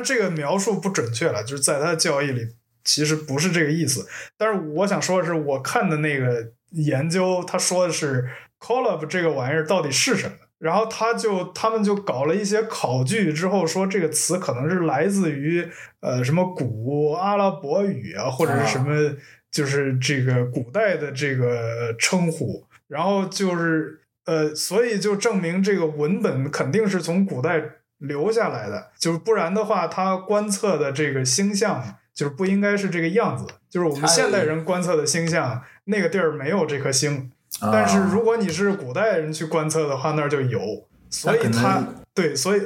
[0.00, 2.48] 然这个描述不准确了，就是在他的教义里
[2.84, 10.36] 其实不是这个意思，但是我想说的是，我看的那个研究，他说的是 Kolob 这个玩意儿到底是什么。
[10.58, 15.66] 然后他就他们就搞了一些考据之后说这个词可能是来自于
[16.00, 19.16] 呃什么古阿拉伯语啊，或者是什么
[19.50, 27.62] 就是这个古代的这个称呼，然后就是呃，所以就证明这个文本肯定是从古代
[28.00, 31.82] 留下来的，就是不然的话，它观测的这个星象
[32.12, 33.46] 就是不应该是这个样子。
[33.70, 40.60] 就是我们现代人观测的星象，那个地儿没有这颗星，但是如果你是古代人去观测的话，那儿就有，
[41.08, 42.60] 所以它对，所以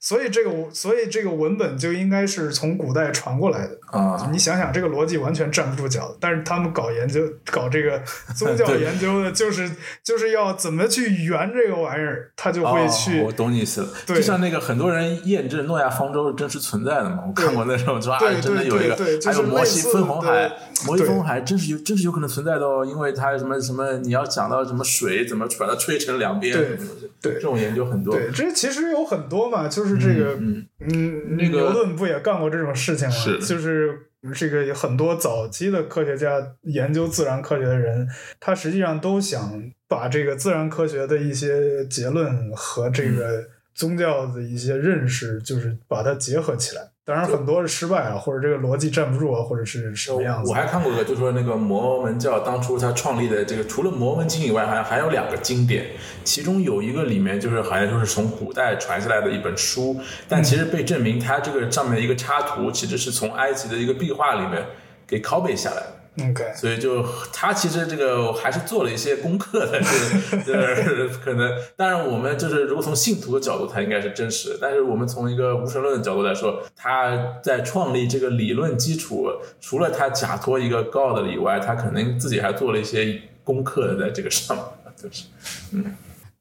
[0.00, 3.78] 所以这个所以这个文本就应该是从古代传过来的。
[3.90, 6.14] 啊，你想想，这个逻辑完全站不住脚。
[6.20, 8.00] 但是他们搞研究、搞这个
[8.36, 9.70] 宗教研究的，就是
[10.02, 13.88] 就是要怎么去圆这个玩意儿，他就会去、哦，我懂你意思了。
[14.06, 26.78] 对就像那个很多人验证诺亚方舟是真实存在的嘛，我看过那种说啊，对真的有一个对对，就还有摩西分红海的，摩西对分红海真是有真是有可能存在的哦，因为它什么什么，你要讲到什么水怎么把它吹成两边，对
[27.20, 28.14] 对这种研究很多。
[28.14, 33.14] 对，这其实有很多嘛，就是这个，嗯嗯，那个牛顿不也干过这种事情吗？
[33.14, 38.08] 是就是这个很多早期的科学家研究自然科学的人，
[38.40, 46.82] 他实际上都想把这个自然科学的一些结论和这嗯个宗教的一些认识，就是把它结合起来。
[47.08, 50.54] 当然，很多是失败啊，或者这个逻辑站不住啊，或者是什么样子我。
[50.54, 55.86] 还看过个，就说那个摩门教当初他创立的这个，除了摩门经以外，好像还有两个经典，
[56.22, 64.62] 其中有一个里面就是好像就是从古代传下来的一本书，但其实被证明它这个上面的一个插图其实是从埃及的一个壁画里面
[65.06, 65.97] 给 copy 下来的。
[66.20, 79.28] OK，所以就他其实这个还是做了一些功课的，是就是可能，当然我们就是如果从信徒的角度，他应该是真实的，但是我们从一个无神论的角度来说，他在创立这个理论基础，
[79.60, 85.24] 除了他假托一个 God 以外，他可能自己还做了一些功课在这个上 面，就是
[85.72, 85.96] 嗯。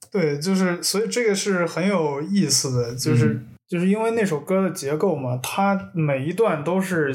[0.10, 7.14] 对，就是所以这个是很有意思的，就是、就是因为那首歌的结构嘛，它每一段都是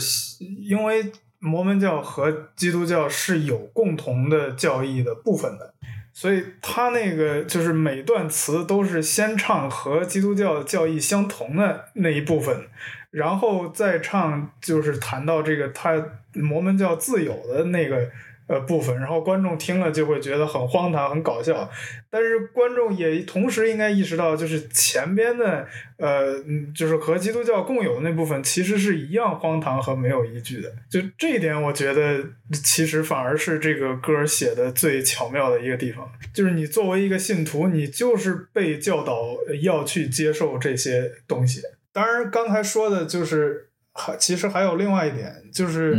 [0.60, 1.10] 因为
[1.44, 5.74] 摩门教和基督教是有共同的教义的部分的，
[6.12, 12.68] 所以他那个就是每段词都是先唱和基督教教义相同的那一部分，
[13.10, 16.00] 然后再唱就是谈到这个他
[16.34, 18.08] 摩门教自有的那个
[18.52, 21.70] 呃部分，然后观众听了就会觉得很荒唐、很搞笑。
[22.10, 26.38] 但是观众也同时应该意识到，就是前边的呃，
[26.76, 30.70] 就是和基督教共有的那部分，其实是一样荒唐和没有依据的。
[30.90, 41.62] 就这一点，我觉得其实反而是这个歌写的最巧妙的一个地方，就是你作为一个信徒，你就是被教导要去接受这些东西。
[41.90, 45.96] 当然，刚才说的就是还其实还有另外一点，就是。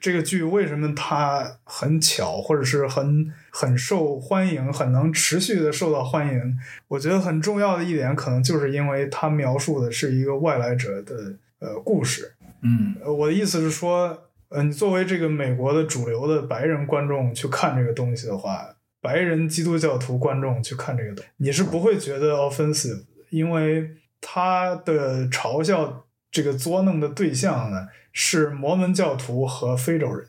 [0.00, 6.58] 这个剧为什么它很巧，或者是很很受欢迎，很能持续的受到欢迎？
[6.88, 12.34] 我觉得很重要的一点，可能就是因为它描述的是一个外来者的呃故事。
[12.62, 30.28] 嗯呃我的意思是说，呃，你作为这个美国的主流的白人观众去看这个东西的话，白人基督教徒观众去看这个东西，你是不会觉得 offensive，因为他的嘲笑这个作弄的对象呢是摩门教徒和非洲人。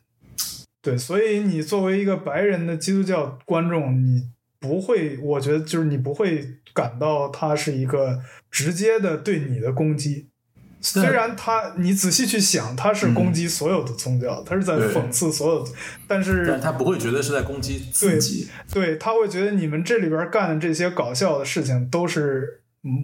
[0.81, 10.29] 对，所以你作为一个白人的基督教观众，你不会，我觉得就是你不会感到他是一个直接的对你的攻击。
[10.81, 15.71] 虽然他，你仔细去想，他是攻击所有的宗教，他是在讽刺所有的，
[16.09, 18.49] 但是但他不会觉得是在攻击自己。
[18.69, 22.63] 对他会觉得你们这里边干的这些搞笑的事情都是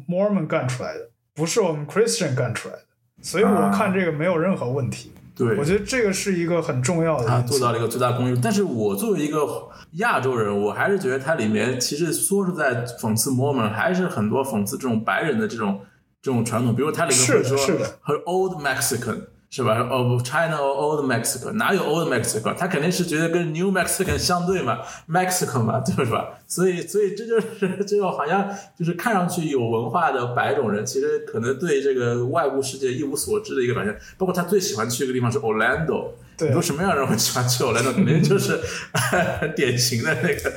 [0.10, 2.84] Mormon 干出来的，不是我们 Christian 干出来的，
[3.22, 5.12] 所以我看这个没有任何问题。
[5.36, 7.26] 对，我觉得这个是一个很重要的。
[7.26, 8.38] 他做到了一个最大公约。
[8.44, 9.48] 但是我作为一个
[9.94, 15.80] 亚洲人，我还是觉得它里面其实说是在讽刺 Mormon，还是很多讽刺这种白人的这种
[16.22, 16.76] 这种传统。
[16.76, 22.54] 比如它里面会说是的是的和 Old Mexican，是吧？Of China or Old Mexico，哪有 Old Mexico？
[22.54, 24.78] 他肯定是觉得跟 New Mexican 相对嘛
[25.10, 26.38] ，Mexico 嘛，对吧？
[26.48, 28.48] 所以，所以这就是这种好像
[28.78, 33.98] 就是看上去有文化的白种人，其实可能对这个外部世界一无所知的一个表现。
[34.18, 37.92] 包括他最喜欢去一个地方是 Orlando，对你说什么样的人会喜欢去 Orlando？
[37.94, 38.60] 肯定就是
[38.94, 40.54] 很 典型的那个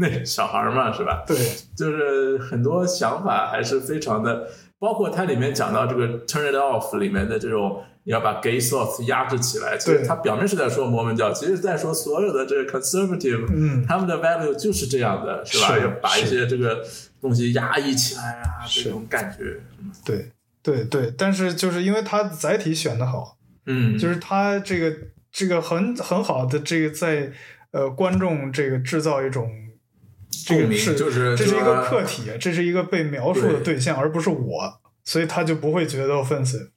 [0.00, 1.24] 那小孩儿嘛，是吧？
[1.26, 1.36] 对
[1.76, 4.46] 就是很多想法还是非常的，
[4.78, 9.76] 包括它里面讲到这个 turn it off 里面的这种，你要把 gay thoughts 压制起来。
[9.76, 10.06] 其实对。
[10.06, 13.84] 它表面是在说摩门教，其实在说所有的这个 conservative，嗯。
[13.86, 15.76] 他们的 value 就是这样的，是吧？
[16.00, 16.82] 把一些这个
[17.20, 19.60] 东西压抑起来啊，这种感觉。
[20.06, 20.30] 对
[20.62, 23.36] 对对，但是就是因为他载体选的好，
[23.66, 24.96] 嗯，就是他这个
[25.30, 27.30] 这个很很好的这个在
[27.72, 29.50] 呃观众这个制造一种
[30.46, 33.74] 这个是就是这是一个客体，这是一个被描述的对。
[33.74, 36.68] 对象，而不是我，所以他就不会觉得 offensive，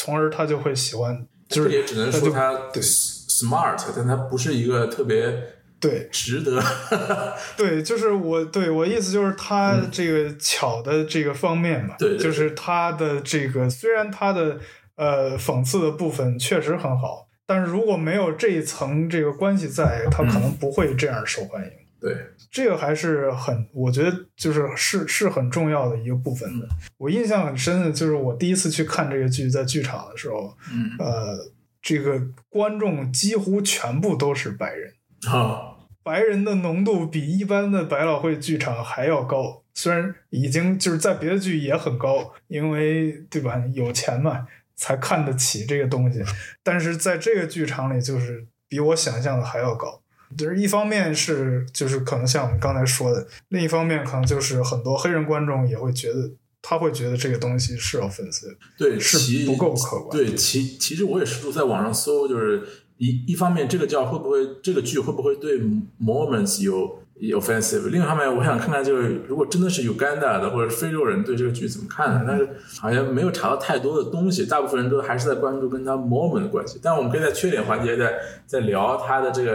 [0.00, 5.36] 从而他就会喜欢，就是也只能说他对 smart，但他不是一个特别
[5.80, 6.62] 对值得。
[7.58, 14.60] 对，就是我对我意思就是他这个巧的这个方面嘛，嗯对对对就是他的这个虽然他的
[14.94, 21.70] 呃讽刺的部分确实很好，但是如果没有这一层这个关系在，他可能不会这样受欢迎。
[22.00, 22.16] 对，
[22.50, 26.66] 这个还是很，我觉得就是是是很重要的一个部分的。
[26.96, 34.94] 我印象很深的就是我第一次去看这个剧，在剧场的时候，嗯，呃，这个观众几乎全部都是白人。
[35.28, 46.22] 啊，白人的浓度比一般的百老汇剧场还要高，虽然已经就是在别的剧也很高，因为对吧，有钱嘛，才看得起这个东西，
[46.64, 49.99] 但是在这个剧场里，就是比我想象的还要高。
[50.36, 56.30] 就是一方面是就是可能像我们刚才说的，另一方面可能就是很多黑人观众也会觉得
[56.62, 62.62] 他会觉得这个东西是 offensive，对，是其不够客观对，其其实我也试图在网上搜，就是
[62.98, 65.58] 一一方面这个教会不会这个剧会不会对
[66.00, 72.48] Mormons 有有 offensive，另一方面我想看看就是如果真的是 Uganda 的或者是非洲人对这个剧怎么看的，但是
[72.80, 78.14] 好像没有查到太多的东西，大部分人都还是在关注跟他 Mormon 的关系，但我们可以在缺点环节再
[78.46, 79.52] 再聊他的这个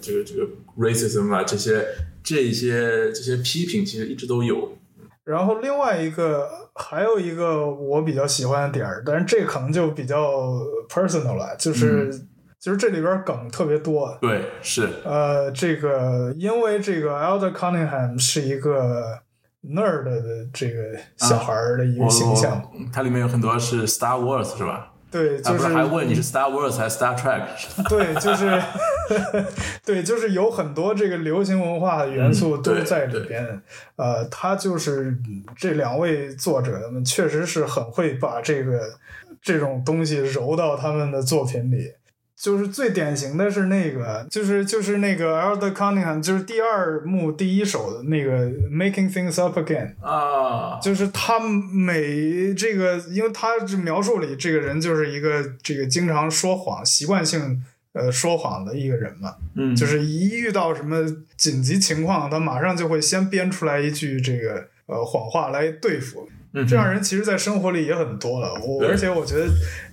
[0.00, 0.46] 这个这个
[0.76, 1.86] racism 啊这些
[2.22, 4.76] 这一些这些批评，其实一直都有。
[5.24, 12.10] 然后另外一个还有一个我比较喜欢的点儿，但是这可能就比较 personal 了，就是、
[12.64, 14.16] 就是这里边梗特别多。
[14.22, 19.18] 对，是，呃，这个因为这个 Elder Cunningham 是一个
[19.62, 24.92] nerd 的这个小孩儿的一个形象，我它里面有很多是 Star Wars 是吧？
[25.10, 27.42] 对，就是还问你是 Star Wars 还是 Star Trek？
[27.86, 28.58] 对，就是
[29.84, 33.60] 对，就是有很多这个流行文化的元素都在里边。
[33.96, 38.80] 呃，他就是嗯这两位作者们确实是很会把这个
[39.42, 41.92] 这种东西揉到他们的作品里。
[42.36, 49.94] 就是最典型的是那个，就是就是那个 Elder Cunningham，就是第二幕第一首的那个 Making Things Up Again。
[50.02, 57.62] 啊，就是他每这个，因为他这描述里这个人就是一个这个经常说谎、习惯性
[57.92, 61.06] 呃说谎的一个人嘛，嗯，就是一遇到什么
[61.36, 66.28] 紧急情况，他马上就会先编出来一句这个呃谎话来对付。
[66.56, 68.54] 嗯这样人其实，在生活里也很多了。
[68.62, 69.48] 我而且我觉得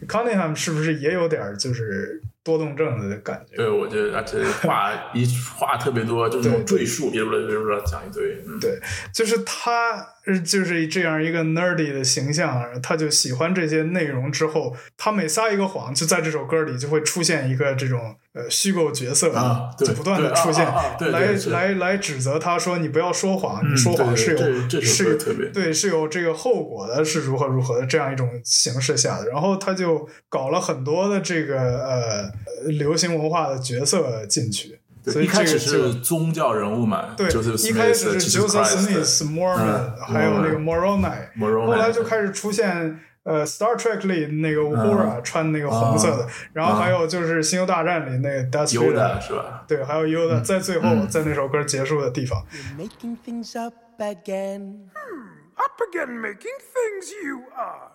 [0.08, 3.56] Cunningham 是不是也有点儿就是多动症的感觉？
[3.56, 5.26] 对，我觉得而且话一
[5.58, 8.80] 话特别多，就是那种赘述，比如说比如说讲一堆，嗯，对，
[9.14, 20.64] 就是他呃就是这样一个 nerdy 的形象，他就喜欢这些内容之后，他每撒一个谎，就在这首歌里就会出现一个这种呃虚构角色，啊就不断的出现，
[21.12, 32.32] 来来来指责他说你不要说谎，嗯你说谎是有是特别对是有这个后果的，是如何如何的这样一种形式下的，然后他就搞了很多的这个呃
[32.70, 34.81] 流行文化的角色进去。
[35.06, 49.64] 所以一开始这个是宗教人物嘛，对，一开始、是 Jesus Joseph Christ Smith、Mormon，、嗯还有那个 Moroni，Moroni 后来就开始出现呃 Star Trek 里那个 Uhura、穿那个红色的，然后还有就是《星球大战》里那个 Darth 犹 Vader，的是吧？
[49.68, 52.44] 对，还有 Yoda，、在最后、在那首歌结束的地方
[52.78, 54.90] ，making things up again.
[54.94, 57.91] Hmm, up again making things you are.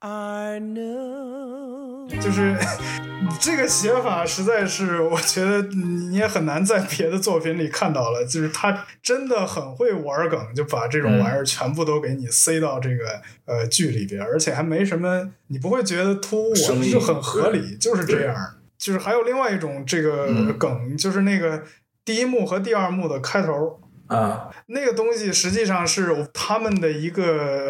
[0.00, 2.08] I know.
[2.20, 2.56] 就是
[3.38, 8.24] 这个写法实在是，我觉得你也很难在别的作品里看到了。
[8.24, 16.54] 就是他真的很会玩梗，就把这种玩意儿全部都给你塞到这个呃剧里边，而且还没什么，你不会觉得突兀，
[16.90, 18.34] 就很合理，就是这样。
[18.78, 21.62] 就是还有另外一种这个嗯梗，就是那个
[22.04, 27.22] 第一幕和第二幕的开头，啊，那个东西实际上是他们的一个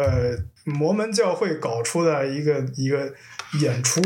[0.05, 3.13] 呃摩门教会搞出的一个一个
[3.61, 4.01] 演出，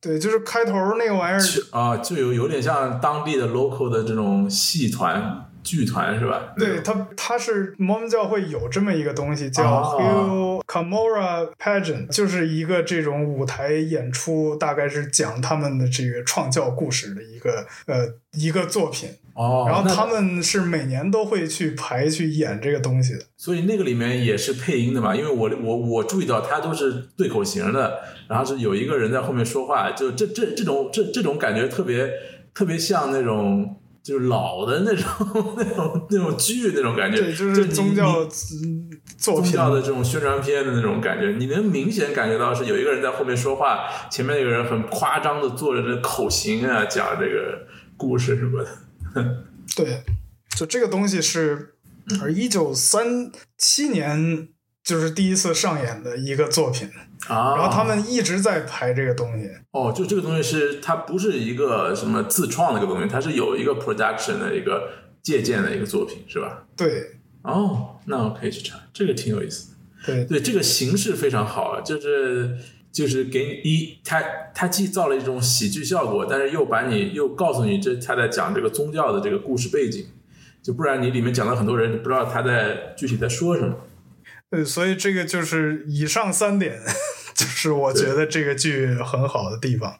[0.00, 6.52] 对，就是开头那个玩意儿，啊，就有有点像当地的 local 的这种戏团、剧团是吧？
[6.56, 19.10] 对他，他是摩门教会有这么一个东西叫哦 Hill Camorra Pageant，就是一个这种舞台演出，大概是讲他们的这个创教故事的一个呃一个作品。
[19.34, 23.20] 哦，然后他们是每年都会去排去演这个东西的。
[23.36, 32.10] 所以那个里面也是配音的嘛，因为我我我注意到他都是对口型的，然后是有一个人在后面说话，就这这这种这这种感觉特别
[32.52, 35.04] 特别像那种就是老的那种
[35.56, 38.20] 那种那种剧那种感觉，对，就是宗教
[38.64, 39.44] 嗯作品。
[39.44, 48.70] 宗教的这种宣传片的那种感觉，你能明显感觉到是有一个人在后面说话，前面那个人很夸张的做着这口型啊，讲这个故事什么的。
[49.76, 50.02] 对，
[50.56, 51.74] 就这个东西是，
[52.22, 54.48] 而，一九三七年
[54.90, 56.88] 就是第一次上演的一个作品，
[57.28, 59.48] 啊，然后他们一直在排这个东西。
[59.70, 64.88] 哦，就这个东西是它不是一个什么自创的一个东西，它是有一个 production 的一个
[65.22, 66.64] 借鉴的一个作品，是吧？
[66.76, 69.76] 对哦，那我可以去查，这个挺有意思的。
[70.04, 72.58] 对对，这个形式非常好，啊就是
[72.90, 74.20] 就是给你一，它
[74.52, 80.04] 它既造了一种喜剧效果，但是又把你又告诉你这他在讲这个宗教的这个故事背景，
[80.60, 83.76] 就不然你里面讲了很多人，你不知道他在具体在说什么。
[84.50, 86.80] 对，所以这个就是以上三点，
[87.34, 89.98] 就是我觉得这个剧很好的地方，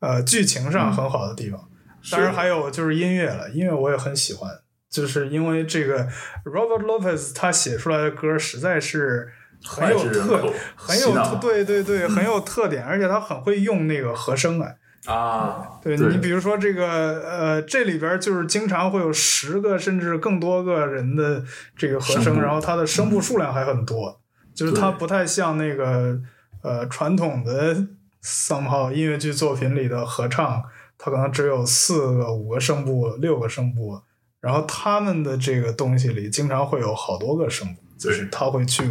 [0.00, 1.68] 呃，剧情上很好的地方。
[2.10, 4.50] 当然还有就是音乐了，音乐我也很喜欢，
[4.90, 6.08] 就是因为这个
[6.44, 9.30] Robert Lopez 他写出来的歌实在是
[9.64, 14.74] 很有特脍炙人口很有特对对对很有特点，而且他很会用那个和声啊。
[15.06, 16.08] 啊，对对。
[16.08, 16.86] 你比如说这个
[17.22, 21.42] 呃，这里边就是经常会有十个甚至更多个人的
[21.76, 24.20] 这个和声，然后它的声部数量还很多，
[24.54, 26.20] 就是它不太像那个
[26.62, 27.86] 呃传统的
[28.22, 30.62] somehow 音乐剧作品里的合唱，
[30.96, 34.00] 它可能只有四个、五个声部、六个声部，
[34.40, 38.84] 然后他们的这个东西里经常会有好多个声部，就是他会去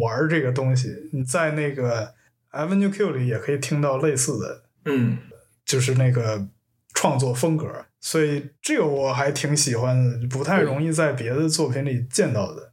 [0.00, 0.88] 玩这个东西。
[1.12, 2.14] 你在那个
[2.52, 5.18] Avenue Q 里也可以听到类似的嗯，
[5.64, 6.46] 就是那个
[6.94, 7.66] 创作风格，
[8.00, 12.72] 所以这个我还挺喜欢的，不太容易在别的作品里见到的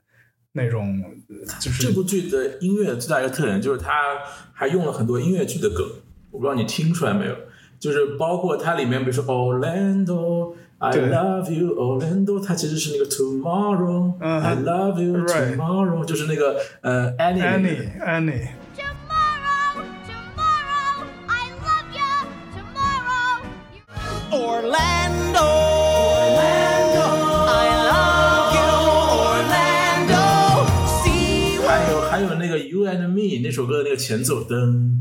[0.53, 1.01] 那种，
[1.59, 4.19] 就是这部剧的音乐最大一个特点就是它
[4.53, 5.85] 还用了很多音乐剧的梗，
[6.29, 7.35] 我不知道你听出来没有？
[7.79, 10.55] 就是包括它里面，比如说 Orlando。
[10.83, 12.43] I love you, Orlando。
[12.43, 18.47] 它其实是那个 Tomorrow、嗯 I love you, Tomorrow，就是那个呃 Annie
[32.69, 34.49] You and Me 那首歌的那个前奏，噔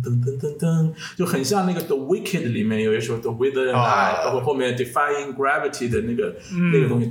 [0.03, 6.35] 噔噔噔噔，就很像那个 The Wicked 里面有一首 The Wither and I，、啊包括后面 Defying Gravity 的那个、
[6.73, 7.11] 那个东西。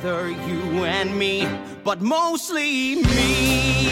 [0.00, 1.46] Together, you and me,
[1.84, 3.90] but mostly me.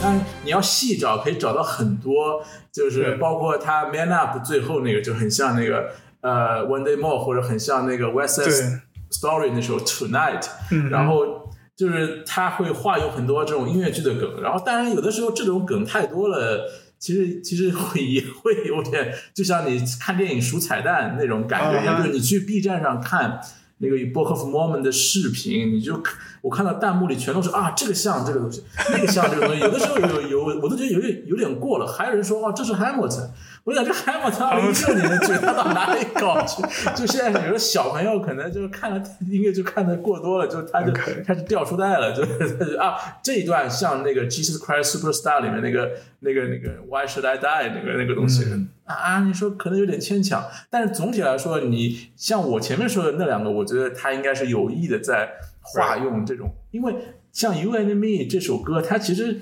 [0.00, 5.90] 当然，你要细找，可以找到很多，就是包括他 Man Up 最后那个就很像那个
[6.20, 16.70] 呃 One Day More，或者很像那个 West Side Story 那首 Tonight，、嗯然后就是他会化用很多这种音乐剧的梗，然后当然有的时候这种梗太多了。
[16.98, 23.40] 其实其实会也会有点，就像你看电影数彩蛋那种感觉一样，就是你去 B 站上看
[23.78, 33.28] 那个 Book of Mormon 的视频，你就看我看到弹幕里全都是啊，这个像这个东西，那个像这个东西，有的时候有有我都觉得有点有点过了，还有人说哦这是 Hamilton，
[33.64, 36.62] 我想这 Hamilton 二零一六年的剧，他到哪里搞去？
[36.94, 48.44] 就现在有的小朋友可能就是看了音乐就看的过多了，就他就开始掉书袋了，就是他就啊这一段像那个 Jesus Christ Superstar 里面那个那个那个 Why Should I Die 那个那个东西。
[48.84, 55.30] 啊，你说可能有点牵强，但是总体来说，你像我前面说的那两个，我觉得他应该是有意的在
[55.62, 56.94] 化用这种，因为
[57.32, 59.40] 像《You and Me》这首歌，它其实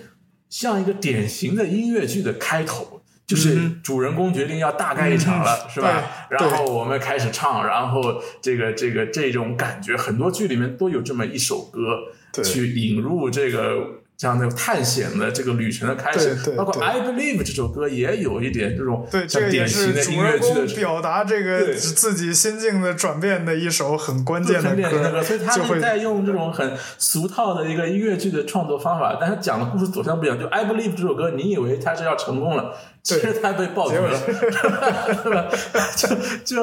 [0.48, 6.02] 像一个典型的音乐剧的开头，就是主人公决定要大干一场了，嗯是吧？
[6.30, 8.00] 然后我们开始唱，然后
[8.40, 11.80] 这个这个这种感觉，很多剧里面都有这么一首歌，
[12.32, 14.02] 对去引入这个。
[14.14, 30.38] 这样的探险的这个旅程的开始，包括《I Believe》这首歌也有一点这种对，这个也像典型是主人的音乐剧的公表达这个自己心境的转变的一首很关键的歌，歌，所以他们在用这种很俗套的一个音乐剧的创作方法，但是讲的故事走向不一样。
[30.38, 35.50] 就《I Believe》这首歌，你以为他是要成功了，其实他被爆绝了，是吧？
[36.44, 36.62] 就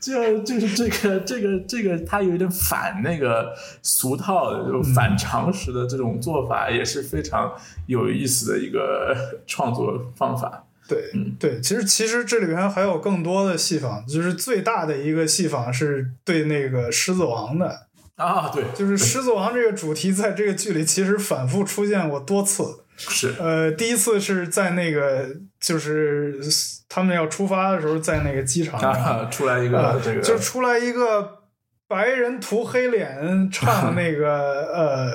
[0.00, 7.52] 就就就是这个这个这个，他有一点反那个俗套的、就反常识的这种做法，也是非常
[7.86, 9.16] 有意思的一个
[9.46, 10.64] 创作方法。
[10.88, 22.80] 对对，其实其实这里边还有更多的戏仿，就是最大的一个戏仿是对那个狮子王的，啊，对，就是狮子王这个主题在这个剧里其实反复出现过多次。
[22.96, 25.26] 是呃，第一次是在那个
[25.60, 26.40] 就是
[26.88, 31.42] 他们要出发的时候，在那个机场，啊，出来一个呃这个就出来一个
[31.86, 35.10] 白人涂黑脸唱那个呃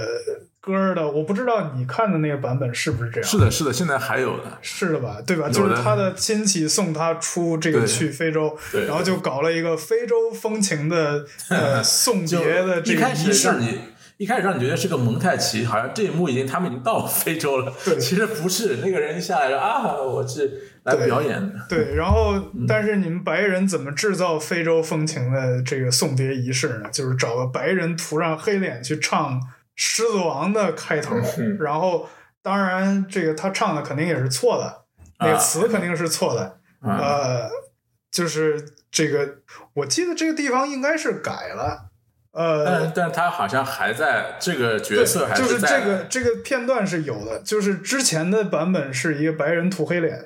[0.61, 3.27] 歌的，我不知道你看的那个版本是不是这样？
[3.27, 4.59] 是的，是的，现在还有的。
[4.61, 5.17] 是的吧？
[5.25, 5.49] 对吧？
[5.49, 8.55] 就是他的亲戚送他出这个去非洲，
[8.87, 13.49] 然后就搞了一个非洲风情的呃 送别的这个仪式。
[14.21, 17.73] 一开始让你觉得是个蒙太奇，好像这一幕已经他们已经到了非洲了。
[17.83, 21.55] 对 其实不是，那个人一下来说啊，我是来对表演的。
[21.67, 26.89] 对，然后嗯但是你们白人怎么制造非洲风情的这个送别仪式呢？
[26.91, 29.41] 就是找个白人涂上黑脸去唱
[29.75, 32.07] 《狮子王》的开头，嗯然后
[32.43, 34.83] 当然这个他唱的肯定也是错的，
[35.19, 37.49] 那个啊词肯定是错的，啊呃，
[38.11, 39.37] 就是这个
[39.73, 41.89] 我记得这个地方应该是改了，
[42.33, 50.17] 呃，但但他好像还在这个角，色还就是这个这个片段是有的，就是之前的版本是一个白人涂黑脸，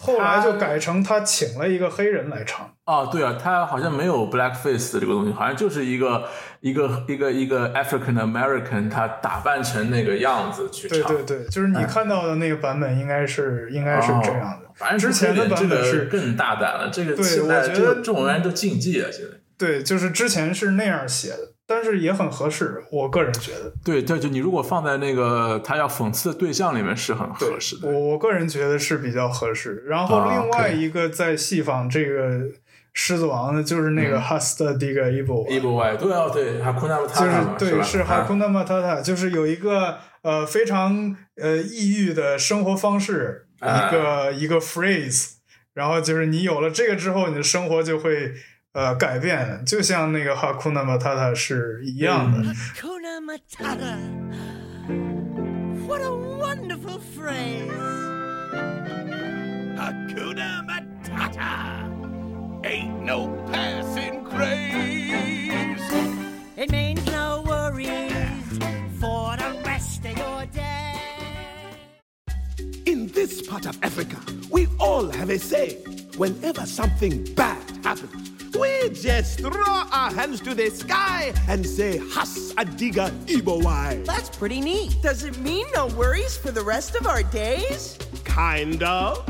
[0.00, 2.72] 后来就改成他请了一个黑人来唱。
[2.84, 6.24] 哦，对啊，他好像没有 blackface 的这个东西，好像就是一个
[6.60, 11.12] 一个一个一个 African American，他打扮成那个样子去唱。
[11.12, 14.68] 对对对，就是你看到的那个版本应该是应该是这样的。
[14.74, 19.30] 反正之前的版本是更大胆了，这个对现在我觉得这个这种人都禁忌了，现在。
[19.58, 23.72] 对，就是之前是那样写的，但是也很合适，我个人觉得。
[23.84, 27.88] 对，对，就你如果放在那个他要讽刺的对象里面是很合适的。
[27.88, 29.82] 我我个人觉得是比较合适。
[29.86, 32.42] 然后啊另外一个在戏仿这个
[32.92, 37.82] 狮子王的，就是那嗯个 Hasta Diga Evil，、e v i Y，对啊，对，哈库纳姆塔就是塔嘛，对，吧？
[37.82, 45.32] 是啊 Hakuna Matata，就是有一个呃非常呃抑郁的生活方式，啊一个一个 phrase，
[45.74, 48.32] 然后就是你有了这个之后，你的生活就会
[48.75, 52.53] 呃改变，就像那个 Hakuna Matata 是一样的。
[52.53, 53.97] Hakuna Matata.
[55.87, 57.71] What a wonderful phrase.
[59.77, 61.89] Hakuna Matata.
[62.63, 65.81] Ain't no passing craze.
[66.55, 68.59] It means no worries
[68.99, 70.93] for the rest of your day.
[72.85, 74.17] In this part of Africa,
[74.51, 75.79] we all have a say.
[76.17, 79.51] Whenever something bad happens, we just throw
[79.91, 84.05] our hands to the sky and say, Has Adiga Ibowai.
[84.05, 85.01] That's pretty neat.
[85.01, 87.97] Does it mean no worries for the rest of our days?
[88.23, 89.23] Kind of.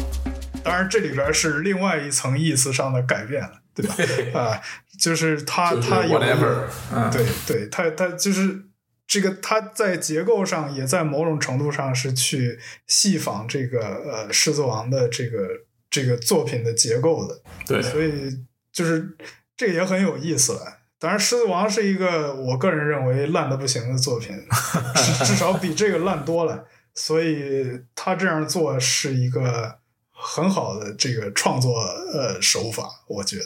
[0.63, 4.39] 当然，这里边是另外一层意思上的改变了，对吧？
[4.39, 4.61] 啊，
[4.99, 8.65] 就是他就是他有 whatever，嗯对对，他他就是
[9.07, 15.47] 这个，他在结构上也在某种程度上是去戏仿这个呃《狮子王》的这个
[15.89, 18.11] 这个作品的结构的，对，所以
[18.76, 19.16] 就是
[19.56, 20.60] 这个也很有意思了。
[20.98, 24.36] 当然，《狮子王》是一个我个人认为烂的不行的作品，
[24.94, 26.66] 至至少比这个烂多了。
[26.94, 29.78] 所以他这样做是一个
[30.10, 33.44] 很好的这个创作呃手法，我觉得。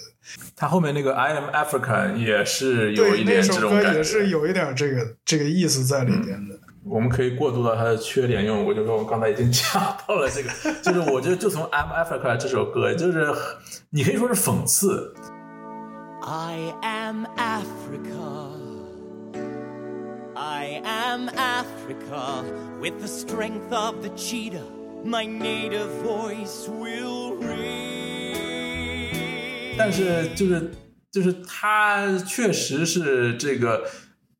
[0.56, 3.98] 他后面那个 I Am African 也是有对，一点那首歌这种感觉。
[3.98, 6.58] 也是有一点这个这个意思在里边的。
[6.90, 10.50] 我们可以过渡到它的缺点，因为我就说我刚才已经讲到了这个，
[10.82, 13.32] 就是我觉得就从 I'm Africa 这首歌，就是
[13.90, 15.14] 你可以说是讽刺
[16.22, 18.50] ，I am Africa.
[20.34, 22.42] I am Africa.
[22.80, 24.66] With the strength of the cheetah,
[25.04, 28.34] my native voice will ring.
[29.78, 30.72] 但是就是
[31.12, 33.84] 就是它确实是这个，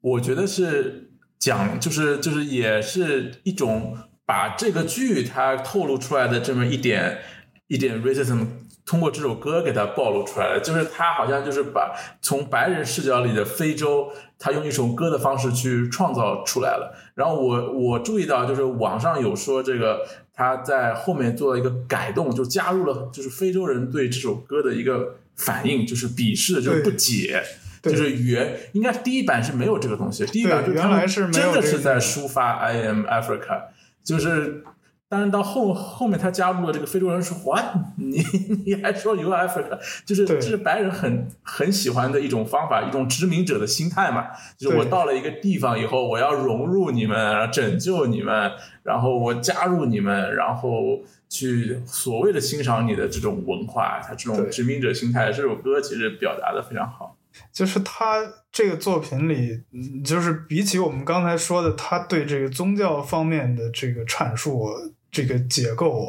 [0.01, 1.10] 我觉得是
[1.41, 7.19] 讲就是就是也是一种把这个剧它透露出来的这么一点
[7.67, 8.47] 一点 racism。
[8.87, 16.93] 通过这首歌给它暴露出来了，就是他好像就是把从白人视角里的非洲，他用一首歌的方式去创造出来了。
[17.15, 27.41] 然后我我注意到，就是网上有说这个他在后面做了一个改动，就加入了就是非洲人对这首歌的一个反应，就是鄙视，就是不解。
[27.83, 33.65] 对就是原应该第一版是没有这个东西，第一版就他们原来是真的是在抒发 I am Africa，
[34.05, 34.65] 就是。
[35.13, 37.65] 但是到后后面，他加入了这个非洲人说，what？
[37.99, 38.25] 你
[38.65, 39.77] 你还说 you are Africa？
[40.07, 44.29] 就是这是白人很很喜欢的一种方法，一种殖民者的心态嘛。
[44.57, 48.53] 就是我到了一个地方以后，我要融入你们，拯救你们，
[48.85, 57.17] 然后我加入你们，然后去所谓的欣赏你的这种文化，他这种殖民者心态，这首歌其实表达的非常好。
[57.53, 58.21] 就是他
[58.51, 59.63] 这个作品里，
[60.05, 64.69] 就是比起我们刚才说的，他对这个宗教方面的这个阐述，
[65.11, 66.09] 这个结构，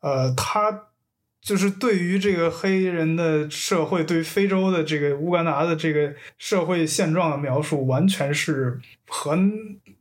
[0.00, 0.88] 呃，他
[1.40, 9.38] 就是对于这个黑人的社会，对非洲的这个乌干达的这个社会现状的描述，完全是和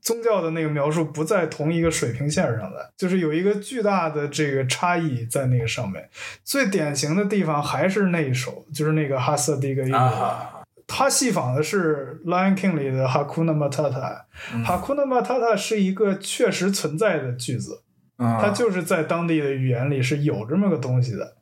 [0.05, 6.07] 宗教的那个描述不在同一个水平线上的，就是有一个巨大的这个差异在那个上面。
[6.43, 14.21] 最典型的地方还是那一首，就是那个哈瑟迪格伊啊他戏仿的是《Lion King》里的 Hakuna Matata。
[14.63, 17.81] Hakuna Matata 是一个确实存在的句子，
[18.19, 21.37] 嗯，它就是在当地的语言里是有这么个东西的。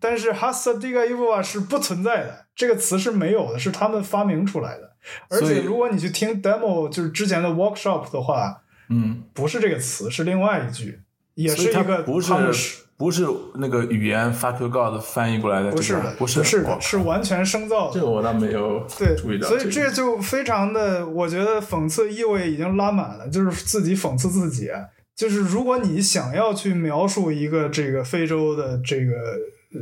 [0.00, 4.90] 嗯但是 Hasadiga Ivoa 是不存在的，这个词是没有的，是他们发明出来的。
[5.28, 11.00] 而且如果你去听 demo，就是之前的 workshop 的话，嗯，不是这个词，是另外一句，
[11.34, 12.32] 也是一个不是
[12.96, 17.94] 不是那个语言 fuck you god 翻译过来的，不是不是哇的，是完全生造的。
[17.94, 24.70] 这个我倒没有对，注意到，所以这就非常的，我觉得讽刺意味已经拉满了，就是自己讽刺自己。
[25.16, 29.38] 就是如果你想要去描述一个这个非洲的这个呃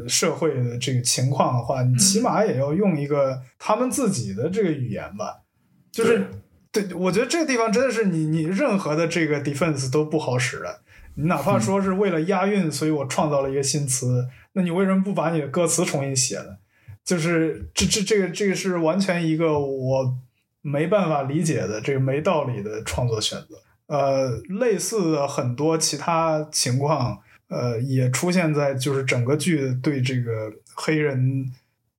[0.07, 5.43] 社会的这个情况的话，你起码也要用一个他们自己的这个语言吧。
[5.91, 6.29] 就是
[6.71, 10.81] 对，我觉得这个地方真的是你你任何的这个 defense 都不好使的。
[11.15, 16.59] 你哪怕说是为了押韵，所以我创造了一个新词，那你为什么不把你的歌词重新写呢？
[17.05, 20.19] 就是这这这个这个是完全一个我
[20.61, 23.57] 没办法理解的这个没道理的创作选择。
[23.87, 24.29] 呃，
[24.61, 27.19] 类似的很多其他情况，
[27.49, 31.51] 呃，也出现在就是整个剧对这个黑人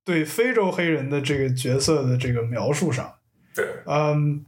[0.05, 3.15] 对非洲黑人的这个角色的这个描述上。
[3.55, 4.45] 对，嗯，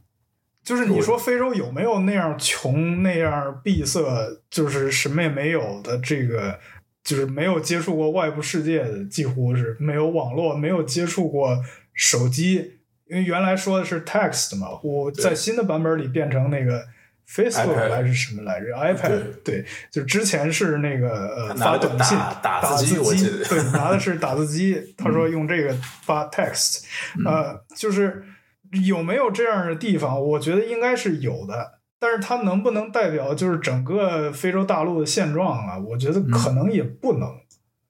[0.62, 4.00] 就是你说非洲有没有那样穷、那样闭塞，
[4.48, 6.60] 就是什么也没有的这个，
[7.02, 16.86] 就是没有接触过外部世界的，几乎是没有网络，没有接触过手机，因为原来说的是 text 嘛，我在新的版本里变成那个。
[17.28, 22.96] Facebook 还是什么来着？iPad 对，就之前是那个呃发短信打字机
[23.48, 24.80] 对，拿的是打字机。
[24.98, 26.84] 他说用这个发 text，
[27.24, 28.22] 呃，就是
[28.86, 30.20] 有没有这样的地方？
[30.20, 35.78] 我觉得应该是有的，但是它能不能代表就是整个非洲大陆的现状啊？
[35.78, 37.28] 我觉得可能也不能。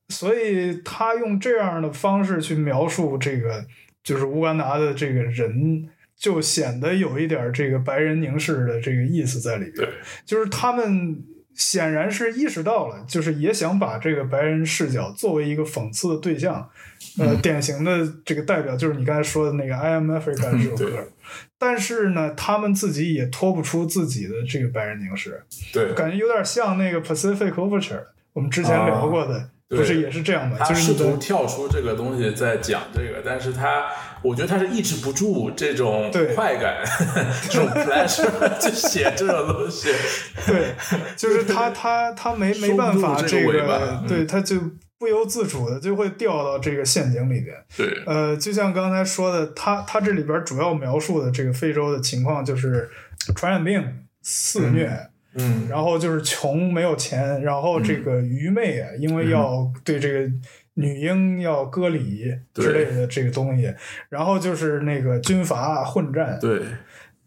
[0.09, 3.64] 所以他用这样的方式去描述这个，
[4.05, 5.89] 就是乌干达的这个人，
[6.23, 9.75] 就显得有一点这个白人凝视的这个意思在里边。
[9.75, 9.89] 对，
[10.25, 11.20] 就是他们
[11.57, 16.70] 显然是意识到了，就是也想把这个白人视角作为一个讽刺的对象。
[17.18, 21.09] 呃，典型的这个代表就是你刚才说的那个《I Am Africa》这首对歌，
[21.59, 25.43] 但是呢，他们自己也脱不出自己的这个白人凝视，
[25.73, 28.05] 对，感觉有点像那个 Pacific Overture，
[28.35, 30.57] 我们之前聊过的，对不是也是这样吗？
[30.61, 33.91] 他试图就是你的跳出这个东西在讲这个，但是他
[34.23, 36.83] 我觉得他是抑制不住这种对快感，
[37.51, 39.89] 这种 pleasure 就写这种东西。
[40.47, 40.75] 对，
[41.16, 44.57] 就是他他他没没办法这这个对，他就
[44.99, 47.57] 不由自主的就会掉到这个陷阱里边。
[47.77, 52.89] 对，呃，就像刚才说的，他他这里边主要描述的这个非洲的情况就是
[53.35, 53.85] 传染病
[54.23, 55.09] 肆虐。
[55.35, 60.31] 嗯，然后就是穷没有钱，然后这个愚昧啊，因为要对这个
[60.75, 63.75] 女婴要割礼之类的这个东西，
[64.09, 66.61] 然后就是那个军阀混战，对，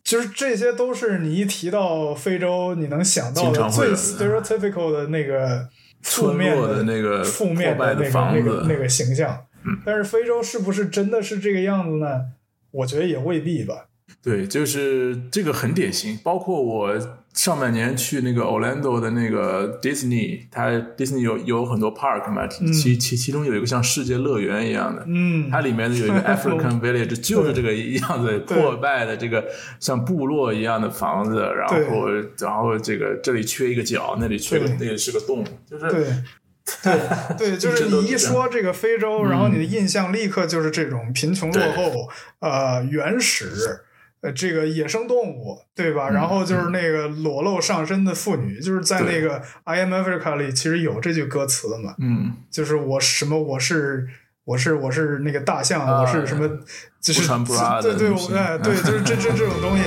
[0.04, 5.68] 就是这些都是你一提到非洲，你能想到的最 stereotypical 的那个
[6.02, 9.46] 负面的那个负面的的那个那个那个形象。
[9.84, 12.22] 但是非洲是不是真的是这个样子呢？
[12.70, 13.88] 我觉得也未必吧。
[14.24, 16.18] 对，就是这个很典型。
[16.24, 16.98] 包括我
[17.34, 29.46] 上半年去那个 Orlando 的那个 Disney，它 Disney 有有很多 park 嘛，其其其中有一个像世界乐园一样的，嗯，它里面有一个 African Village，就是这个样子破败的这个
[29.80, 32.08] 像部落一样的房子，然后
[32.40, 36.06] 然后这个这里缺一个角，那里缺个那里是个洞，就是对。
[37.38, 43.52] 对对，就是你一说这个非洲，然后你的印象立刻就是这种贫穷落后、呃原始、
[44.26, 46.10] 呃这个野生动物，对吧？
[46.10, 54.08] 然后就是那个裸露上身的妇女，就是在那个《I Am Africa》里其实有这句歌词的嘛，嗯，就是我什么我是
[54.46, 56.50] 我是我是那个大象，啊我是什么，
[57.00, 57.28] 就是
[57.84, 59.84] 对对我哎对，就是这这这种东西。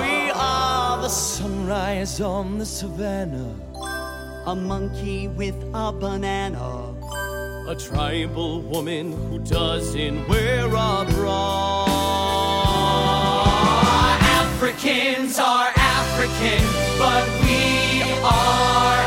[0.00, 3.52] We are the sunrise on the savannah.
[4.46, 6.94] A monkey with a banana.
[7.66, 11.93] A tribal woman who doesn't wear a bra.
[16.24, 16.64] African,
[16.98, 19.04] but we are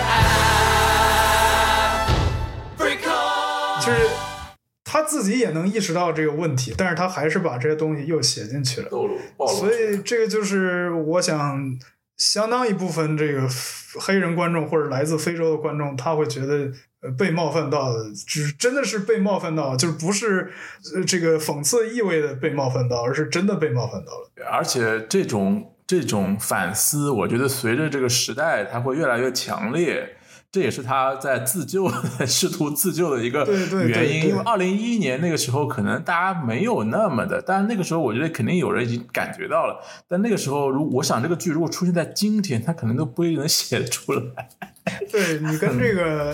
[2.77, 3.81] Africa.
[3.83, 4.07] 就是
[4.83, 8.89] 他自己也能意识到这个问题，但是他还是把这些东西又写进去了。
[8.91, 9.17] 暴露。
[9.47, 11.79] 所以这个就是我想，
[12.17, 13.49] 相当一部分这个
[13.99, 20.51] 黑人观众或者来自非洲的观众，他会觉得呃被冒犯到的，只真的是被冒犯到，就是不是
[20.93, 24.29] 呃这个讽刺意味的被冒犯到，而是真的被冒犯到了。
[24.51, 30.13] 而且这种这种反思，我觉得随着这个时代，它会越来越强烈。
[30.49, 31.91] 这也是他在自救、
[32.25, 33.45] 试图自救的一个
[33.85, 34.29] 原因。
[34.29, 39.83] 因为二零一一年那个时候，可能大家没有那么的，但是那个时候我觉得肯定有人已经感觉到了。
[40.07, 44.49] 但那个时候，如我想这个剧如果出现在今天，他可能都不一定能写得出来。
[45.11, 46.33] 对你跟这个，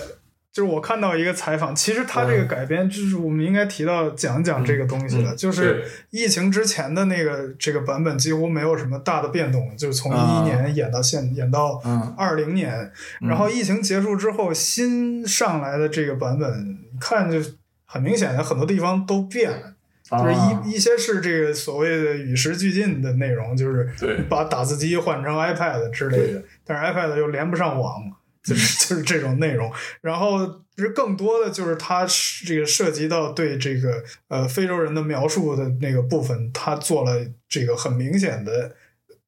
[0.53, 5.35] 就是我看到一个采访，其实他这个改编，就是我们应该提到讲讲这个东西的。
[5.35, 10.41] 就是疫情之前的那个这个版本几乎没有什么大的变动，就是从一啊。
[10.41, 12.13] 一年演到现演到嗯。
[12.15, 12.91] 二零年，
[13.21, 17.39] 然后疫情结束之后新上来的这个版本，你看就
[17.85, 19.73] 很明显的很多地方都变了。
[20.03, 20.61] 就是啊。
[20.63, 23.89] 一一些是这个所谓的与时俱进的内容，就是
[24.29, 28.03] 把打字机换成 iPad 之类的，但是 iPad 又连不上网，
[28.43, 29.71] 就是 就是这种内容。
[30.01, 32.05] 然后就是更多的就是它
[32.45, 38.75] 这个涉及到对这个呃非洲人的描述的那个部分，他做了这个很明显的、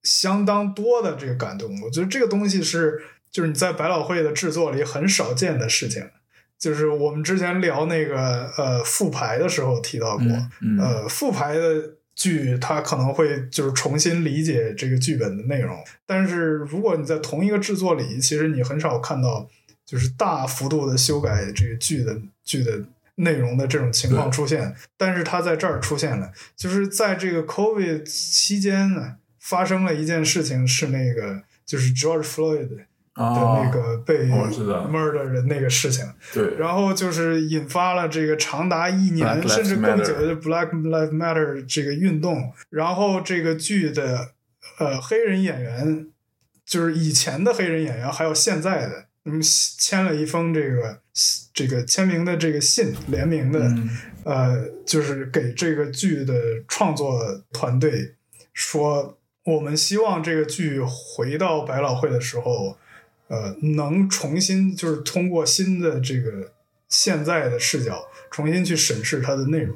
[0.04, 1.82] 相当多的这个感动。
[1.82, 3.02] 我觉得这个东西是
[3.32, 6.10] 就是你在百老汇的制作里很少见的事情。
[6.58, 19.50] 就是我们之前聊那个呃复排的时候提到过，嗯嗯呃复排的剧它可能会就是重新理解这个剧本的内容，但是如果你在同一个制作里，其实你很少看到
[19.86, 22.86] 就是大幅度的修改这个剧的剧的
[23.16, 32.86] 内容的这种情况出现，但是它在这儿出现了，就是在这个 COVID 期间呢，发生了一件事情，是那个就是 George Floyd
[33.16, 44.32] 的啊，那个被 murder 的那个事情，对，然后就是引发了这个长达一年甚至更久的 Black Lives Matter 这个运动，然后这个剧的
[44.80, 46.08] 呃黑人演员，
[46.66, 51.00] 就是以前的黑人演员，还有现在的，嗯，签了一封这个
[51.54, 53.90] 这个签名的这个信，联名的，嗯。
[54.26, 56.34] 呃，就是给这个剧的
[56.68, 58.16] 创作团队
[58.56, 62.76] 说，我们希望这个剧回到百老汇的时候，
[63.28, 66.52] 呃，能重新就是通过新的这个
[66.88, 69.76] 现在的视角，重新去审视它的内容。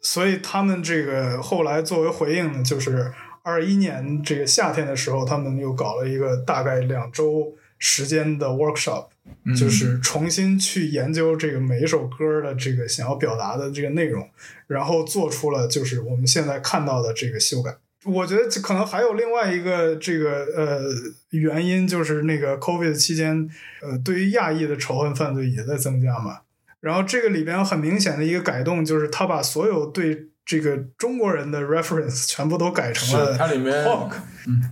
[0.00, 3.12] 所以他们这个后来作为回应呢，就是
[3.42, 9.06] 二一年这个夏天的时候，他们又搞了一个大概两周时间的 workshop，
[9.44, 14.28] 嗯就是重新去研究这个每一首歌的这个想要表达的这个内容，
[14.66, 17.76] 然后做出了就是我们现在看到的这个修改。
[18.04, 20.82] 我觉得这可能还有另外一个这个呃
[21.30, 23.48] 原因，就是那个 COVID 期间，
[23.82, 26.40] 呃，对于亚裔的仇恨犯罪也在增加嘛。
[26.80, 34.10] 然后这个里边很明显的一个改动，就是他把所有对这个中国人的 reference 全部都改成了是它里面 Hawk，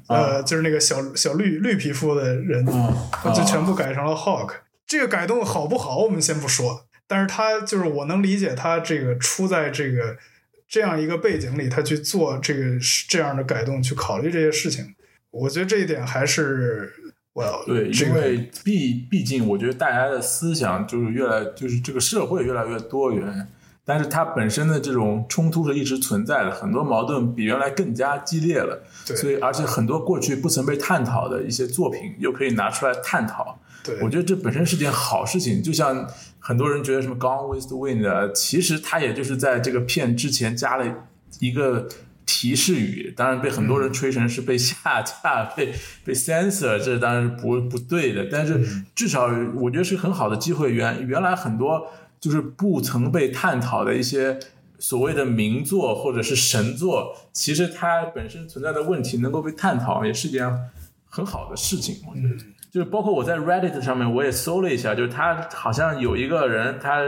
[0.08, 2.66] 呃，就是那个小小绿绿皮肤的人，
[3.34, 4.52] 就全部改成了 Hawk。
[4.86, 10.18] 这个改动好不好，我们先不说，但是他就是我能理解他这个出在这个
[10.72, 14.94] 这样一个背景里，他去做这个这样的改动，去考虑这些事情，
[15.30, 16.90] 我觉得这一点还是
[17.34, 23.48] 我要对，这个因为毕毕竟，我觉得大家的思想就是越来，就是这个社会越来越多元，
[23.84, 28.82] 但是它本身的这种冲突是一直存在的，很多矛盾比原来更加激烈了。
[29.06, 33.60] 对所以而且很多过去不曾被探讨的一些作品，又可以拿出来探讨。
[33.82, 35.62] 对我觉得这本身是件好事情。
[35.62, 36.08] 就像
[36.38, 41.06] 很多人觉得什么《Gone with the Wind》啊，其实它也就是在这个片之前加了
[41.40, 41.88] 一个
[42.24, 45.72] 提示语，当然被很多人吹成是被下架、被
[46.04, 48.28] 被 censor，这当然是不不对的。
[48.30, 48.60] 但是
[48.94, 49.26] 至少
[49.56, 50.72] 我觉得是很好的机会。
[50.72, 51.88] 原原来很多
[52.20, 54.38] 就是不曾被探讨的一些。
[54.78, 60.44] 所谓的名作或者是神作，其实它本身存在的问题能够被探讨，也是件
[61.08, 61.98] 很好的事情。
[62.04, 67.02] 我觉得，就是包括我在 Reddit 上面我也搜了一下，就是他好像有一个人他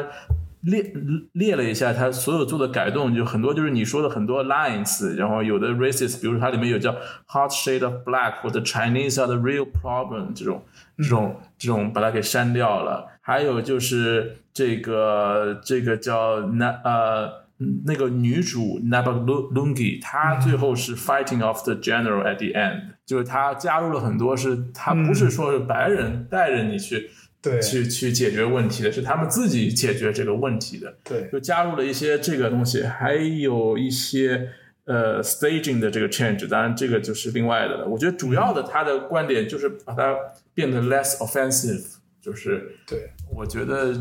[0.60, 0.92] 列
[1.32, 6.92] 列了一下他所有做的改动，就很多就是你说的很多 lines，然后有的 racist，比如说它里面有叫
[7.26, 10.62] hot shade of black 或者 Chinese are the real problem 这种
[10.98, 17.44] 这种这种把它给删掉了，还有就是这个这个叫 na 呃
[17.86, 27.10] 那个女主 Nabalungi，她最后是 fighting off the general at the end，就是他加入了很多是，他不是说是白人带着你去。
[27.44, 34.48] 对去去解决问题的是他们自己解决这个问题的，对就加入了一些这个东西，还有一些
[34.86, 37.86] 呃 staging 的这个 change，当然这个就是另外的了。
[37.86, 40.16] 我觉得主要的他的观点就是把它
[40.54, 41.84] 变得 less offensive，
[42.18, 43.92] 就是对，我觉得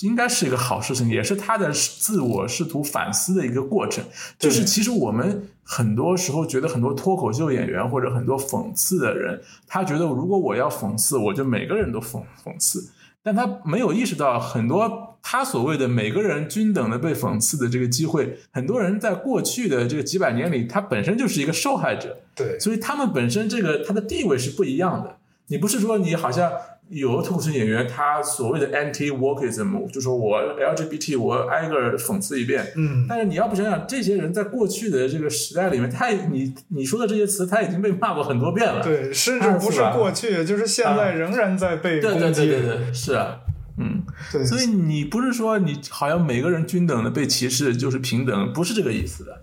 [0.00, 4.04] 应该是一个好事情，也是他的自我试图反思的一个过程。
[4.38, 12.90] 就是其实我们很多时候觉得很多脱口秀演员或者很多讽刺的人，他觉得如果我要讽刺，我就每个人都讽讽刺，
[13.22, 22.18] 但他没有意识到很多他所谓的每个人均等的被讽刺的这个机会，很多人在过去的这个几百年里，他本身就是一个受害者。
[22.34, 25.16] 对所以他们本身这个他的地位是不一样的。
[25.48, 26.52] 你不是说你好像
[26.88, 38.82] 有的脱口秀演员，他所谓的 anti wokeism，就说我 LGBT 我挨个讽刺一遍，嗯但是你要不想想，这些人在过去的这个时代里面，他你你说的这些词，他已经被骂过很多遍了。
[38.82, 42.46] 对，甚至不是过去，就是现在仍然在被对对攻击。
[42.46, 43.40] 对对对，是啊，
[43.78, 49.42] 嗯，对所以你不是说你好像每个人均等的被歧视就是平等，不是这个意思的。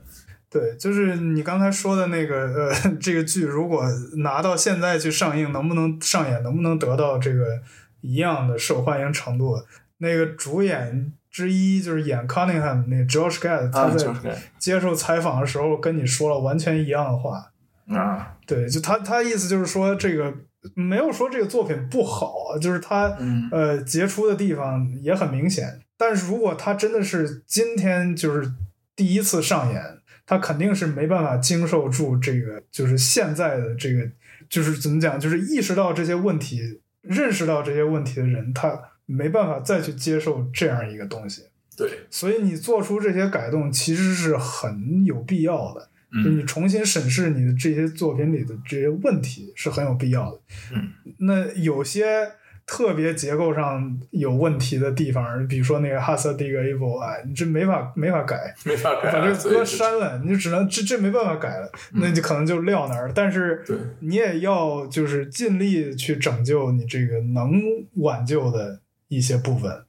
[0.54, 3.84] 对，就是你刚才说的那个呃， 这个剧如果
[4.18, 7.60] 拿到现在去上映，能不能上演，能不能得到这个
[8.02, 9.56] 一样的受欢迎程度？
[9.98, 17.52] 那个主演之一就是演 Cunningham 那个 Josh Gad，他在接受采访的时候跟你说了完全一样的话。
[17.88, 20.32] 啊，对，就他他意思就是说这个
[20.76, 25.82] 没有说这个作品不好啊，就是他、嗯呃杰出的地方也很明显。
[25.98, 28.52] 但是如果他真的是今天就是
[28.96, 29.82] 第一次上演，
[30.26, 34.10] 他肯定是没办法经受住这个就是现在的这个
[34.50, 41.44] 就是怎么讲，就是意识到这些问题、认识到这些问题的人，他没办法再去接受这样一个东西。
[41.76, 45.90] 对，所以你做出这些改动其实是很有必要的。
[46.16, 50.40] 嗯就是你重新审视你的这些作品里的这些问题是很有必要的。
[50.72, 52.32] 嗯，那有些
[52.66, 63.12] 特别结构上有问题的地方，比如说那个哈萨迪格 evil 啊，你这没法没法改，没法改啊，把这个歌删了，你就只能这这没办法改了，那就可能就撂那儿。
[63.14, 63.64] 但是
[64.00, 67.62] 你也要就是尽力去拯救你这个能
[67.96, 69.84] 挽救的一些部分。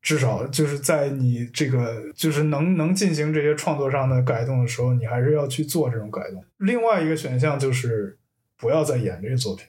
[0.00, 6.44] 至少就是在你这个就是能能进行这些创作上的改动的时候，你还是要去做这种改动。
[6.56, 8.18] 另外一个选项就是
[8.58, 9.64] 不要再演这个作品，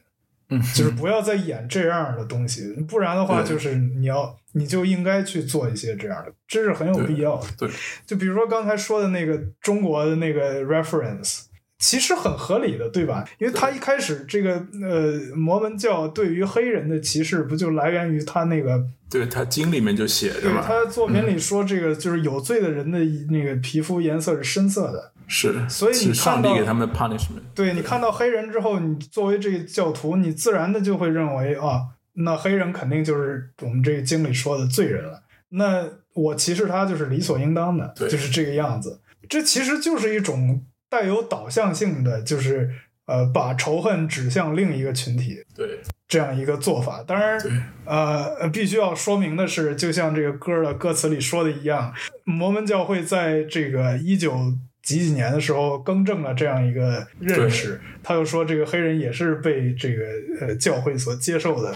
[0.50, 7.48] 嗯， 就是不要再演这样的东西，不然的话，就是你要你就应该去做一些这样的，这是很有必要的。
[7.58, 7.70] 对，
[8.06, 11.46] 就比如说刚才说的那个中国的那个 reference，
[11.80, 13.28] 其实很合理的，对吧？
[13.40, 31.82] 因为他一开始这个呃摩门教对于黑人的歧视，不就来源于他那个对他经里面就写着嘛，对他作品里说这个就是有罪的人的那个皮肤颜色是深色的，是，所以你是上看到帝给他们的 punishment，对你看到黑人之后，你作为这个教徒，你自然的就会认为啊，
[32.14, 35.24] 那黑人肯定就是我们这个经理说的罪人了。
[35.50, 39.02] 那我歧视他就是理所应当的，对就是这个样子。
[39.30, 42.70] 这其实就是一种带有导向性的，就是
[43.06, 47.04] 呃，把仇恨指向另一个群体对这样一个做法。
[47.04, 47.40] 当然，
[47.86, 51.94] 呃，必须要说明的是，就像这个歌的歌词里说的一样，
[52.24, 54.54] 摩门教会在这个一九
[54.84, 57.82] 几几年的时候更正了这样一个认识。
[58.04, 60.04] 他又说，这个黑人也是被这个
[60.42, 61.74] 呃教会所接受的。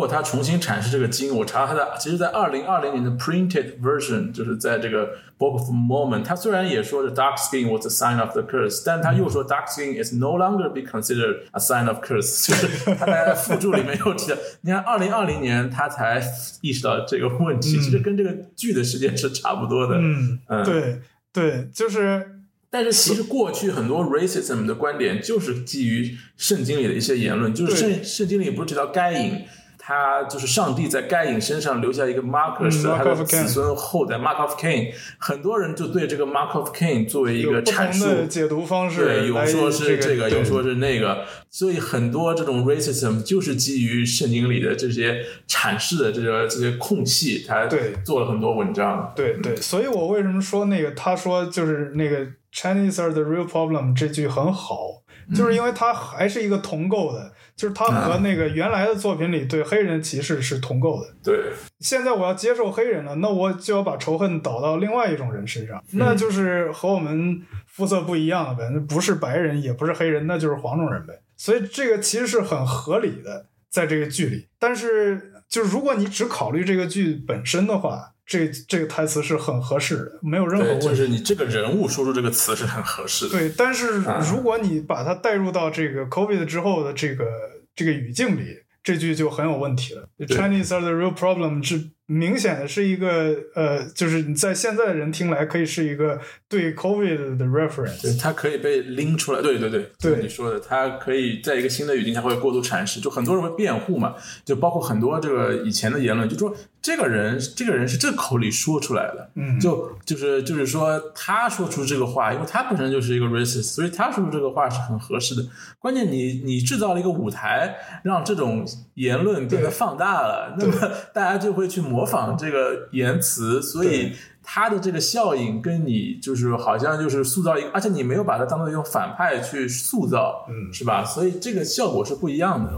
[0.00, 9.66] 括他重新阐释这个经，我查他的，其实在二零二零年的 printed version，就是在这个 Book of Mormon，他虽然也说是 dark skin was a sign of the curse，但他又说 dark
[9.66, 16.22] skin is no longer be considered a sign of curse，就是他在附注里面又提到， 你看二零二零年他才
[16.62, 20.64] 意识到这个问题，其实跟这个剧的时间是差不多的，嗯，嗯。
[20.64, 21.00] 对
[21.32, 29.44] 对，就是但是其实过去很多 racism 的观点就是基于圣经里的一些言论，就是圣圣经里不是提到该隐，
[29.90, 38.24] 他就是上帝在盖影身上留下一个 marker，他的子孙后代 mark of Cain，很多人就对这个 mark of Cain 作为一个阐述。
[38.28, 47.94] 解读方式对，有说是这个，有说是那个，所以很多这种 racism 就是基于圣经里的这些阐释的这个这些空隙，他对。
[48.04, 49.12] 做了很多文章。
[49.16, 55.02] 对对，所以我为什么说那个他说就是那个 Chinese are the real problem 这句很好，
[55.34, 61.08] 就是因为它还是一个同构的，就是它和那个原来的作品里对黑人歧视是同构的。
[61.22, 71.20] 对，现在我要接受黑人了，那我就要把仇恨导到另外一种人身上，那就是和我们肤色不一样的呗，那不是白人，也不是黑人，那就是黄种人呗。
[71.36, 74.48] 所以这个其实是很合理的，在这个剧里。
[74.58, 80.86] 但是，就是如果你只考虑这个剧本身的话，这这个台词是很合适的，没有任何，问题。
[80.86, 83.32] 就是你这个人物说出这个词是很合适的。
[83.32, 87.26] 对，但是啊如果你把它带入到这个 COVID 之后的这个
[87.74, 90.08] 这个语境里，这句就很有问题了。
[90.28, 98.02] Chinese are the real problem 是明显的是一个呃，就是你在现在的人听来可以是一个对 COVID 的 reference。
[98.02, 99.40] 对，它可以被拎出来。
[99.40, 103.00] 对对对，对就是你说的，它可以在一个新的语境下会过度阐释。
[103.00, 106.52] 就很多人会辩护嘛，就包括很多这个以前的言论，就说
[106.82, 115.46] 这个人这个人是这口里说出来的，嗯就就是就是说他说出这个话，因为他本身就是一个 racist，所以他说出这个话是很合适的。
[115.78, 124.12] 关键你你制造了一个舞台，让这种言论变得放大了，那么大家就会去模仿这个言辞，所以对。
[124.42, 131.04] 它的这个效应跟你就是好像就是塑造一个，而且你没有把它当做一种反派去塑造，嗯是吧？
[131.04, 132.72] 所以这个效果是不一样的。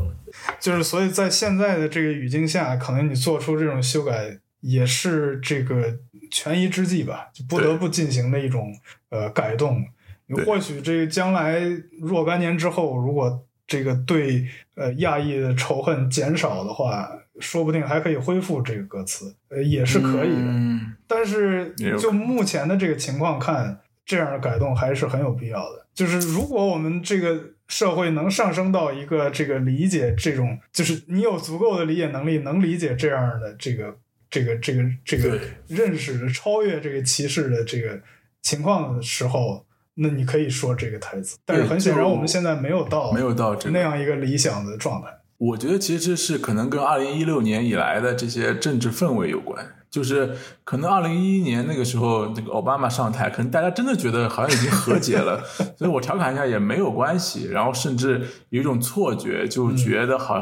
[0.60, 5.96] 就是所以在现在的这个语境下，可能你做出这种修改也是这个
[6.30, 8.70] 权宜之计吧，就不得不进行的一种
[9.08, 9.82] 呃改动。
[10.28, 11.62] 对或许这个将来
[12.00, 17.08] 若干年之后，如果这个对呃亚裔的仇恨减少的话，
[17.40, 20.48] 说不定还可以恢复这个歌词，呃也是可以的。
[20.48, 25.86] 嗯，但是就目前的这个情况看，这样的改动还是很有必要的。
[25.94, 33.96] 就是如果我们这个社会能上升到一个这个理解这种，就是你有足够的理解能力，能理解这样的这个
[34.30, 38.00] 这个这个这个认识的超越这个歧视的这个
[38.42, 41.38] 情况的时候，那你可以说这个台词。
[41.44, 45.08] 但是很显然，我们现在没有到没有到这那样一个理想的状态。
[45.44, 49.74] 我觉得其实这是可能跟二零一六年以来的这些政治氛围有关。
[49.90, 50.34] 就是
[50.64, 55.42] 可能二零一一年那个时候，那个奥巴马上台，可能大家真的觉得好像已经和解了，
[55.76, 57.48] 所以我调侃一下也没有关系。
[57.50, 60.40] 然后甚至有一种错觉，就觉得好、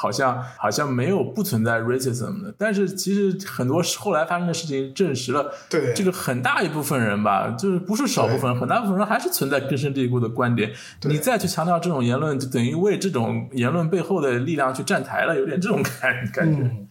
[0.00, 2.54] 好像好像没有不存在 racism 的。
[2.56, 10.72] 但是其实很多后来发生的事情证实了，对这个很大一部分人吧，就是不是少部分人，很大部分人还是存在根深蒂固的观点。
[11.02, 16.62] 你再去强调这种言论，就等于为这种言论背后的力量去站台了，有点这种感感觉。
[16.62, 16.88] 嗯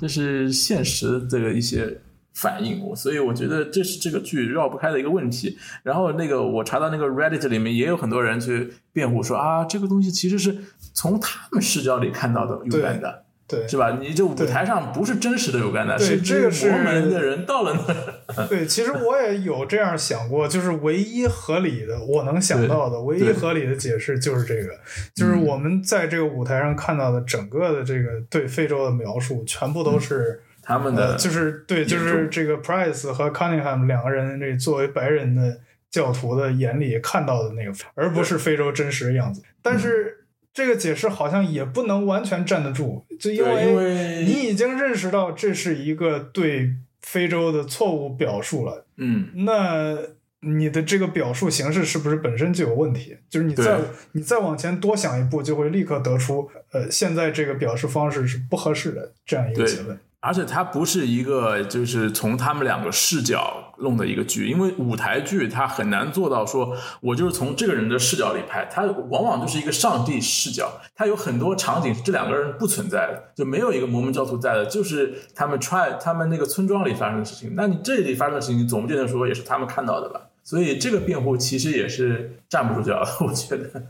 [0.00, 2.00] 这是现实的一些
[2.32, 5.58] 反应，我所以我觉得这是这个剧绕不开的一个问题。
[5.82, 10.56] 然后那个我查到那个 Reddit 里面也有很多人去辩护说啊，这个东西其实是
[10.92, 13.98] 从他们视角里看到的 Uganda，对，是吧？
[14.00, 17.94] 你这舞台上不是真实的 Uganda，对是这个是摩门的人到了那
[18.42, 24.78] 儿， 对，其实我也有这样想过，就是唯一合理的，我能想到的唯一合理的解释就是这个，
[25.14, 35.58] 就是我们在这个舞台上看到的整个的这个对非洲的描述，全部都是、他们的呃，就是对，就是这个 Price 和 Cunningham 两个人这作为白人的
[35.90, 39.42] 教徒的眼里看到的那个，而不是非洲真实的样子。
[39.60, 40.19] 但是
[40.52, 43.44] 这个解释好像也不能完全站得住，就因
[43.76, 46.70] 为你已经认识到这是一个对
[47.02, 48.84] 非洲的错误表述了。
[48.96, 49.96] 嗯，那
[50.40, 53.16] 你的这个表述形式是不是本身就有问题？
[53.28, 53.80] 就是你再
[54.12, 59.98] 你再往前多想一步，就会立刻得出，呃，现在这个表示方式是不合适的这样一个结论。
[60.20, 77.54] 而且它不是一个就是从他们两个视角弄的一个剧，因为舞台剧它很难做到说我就是从这个人的视角里拍，它往往就是一个上帝视角，它有很多场景是这两个人不存在的，就没有一个摩门教徒在的，就是他们 try 他们那个村庄里发生的事情。
[77.56, 80.20] 那你这里发生的事情，你总不见得说也是他们看到的吧？
[80.42, 83.82] 所以这个辩护其实也是站不住脚的，我觉得。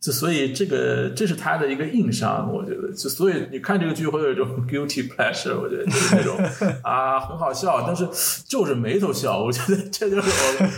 [0.00, 2.92] 就所以这个这是他的一个硬伤，我觉得。
[2.92, 6.36] 就所以你看这个剧会有一种 guilty pleasure，我觉得就是那种
[6.82, 8.08] 啊很好笑，但是
[8.46, 9.42] 皱着眉头笑。
[9.42, 10.30] 我觉得这就是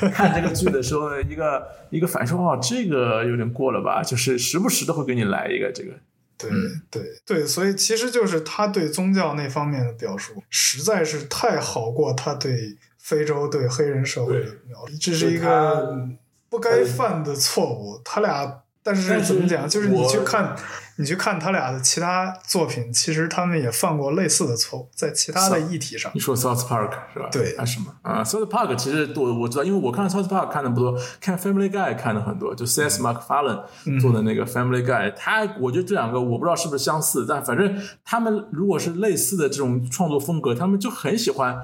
[0.05, 2.39] 我看这个剧的时候的一个一个反受。
[2.39, 4.03] 哦，这个有点过了吧？
[4.03, 5.93] 就是时不时的会给你来一个这个。
[6.39, 16.09] 对嗯对对，所以其实就是他对宗教那方面的表述，实在是太好过他对非洲对黑人社会的描述，这是一个
[16.49, 18.01] 不该犯的错误。
[18.03, 19.69] 他俩，但是怎么讲？
[19.69, 20.57] 就是你去看，
[20.97, 26.21] 你去看他俩的其他作品，其实他们也犯过类似的错误，在其他的议题上你。
[26.21, 27.29] 说 South Park 是吧？
[27.31, 41.57] 对啊什么啊？South Park 其实我我知道，因为我看 South Park 看的不多，看 Family Guy 看的很多，就 Seth MacFarlane 做的那个 Family Guy，、他我觉得这两个我不知道是不是相似，但反正他们如果是类似的这种创作风格，他们就很喜欢。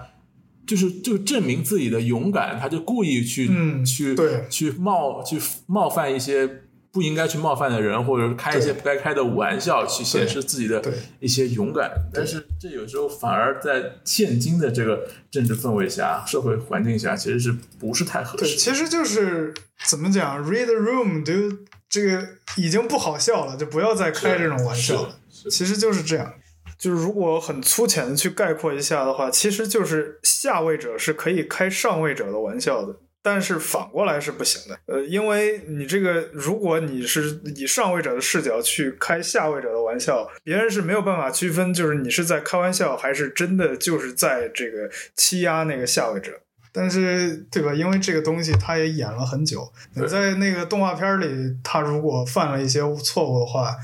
[0.67, 6.65] 就是就证明自己的勇敢，他就故意去、嗯去对去冒去冒犯一些
[6.97, 10.83] 不应该去冒犯的人，或者开一些不该开的玩笑，去显示自己的
[11.21, 11.91] 一些勇敢。
[12.11, 18.57] 但是这有时候反而在现今的这个政治氛围下、社会环境下，其实是不是太合对，适？
[18.57, 19.53] 其实就是
[19.87, 21.55] 怎么讲，read the room, do
[21.91, 25.19] 这个已经不好笑了，就不要再开这种玩笑了。
[25.51, 26.33] 其实就是这样。
[26.79, 32.97] 就是如果很粗浅的去概括一下的话，其实就是下位者是可以开上位者的玩笑的，
[33.27, 34.79] 但是反过来是不行的。
[34.87, 46.39] 呃，因为你这个，如果你是以上位者的视角去开下位者的玩笑，别人是没有办法区分，就是你是在开玩笑，还是真的就是在这个欺压那个下位者。
[46.71, 47.75] 但是，对吧？
[47.75, 53.75] 因为这个东西他也演了很久，你在那个动画片里，他如果犯了一些错误的话，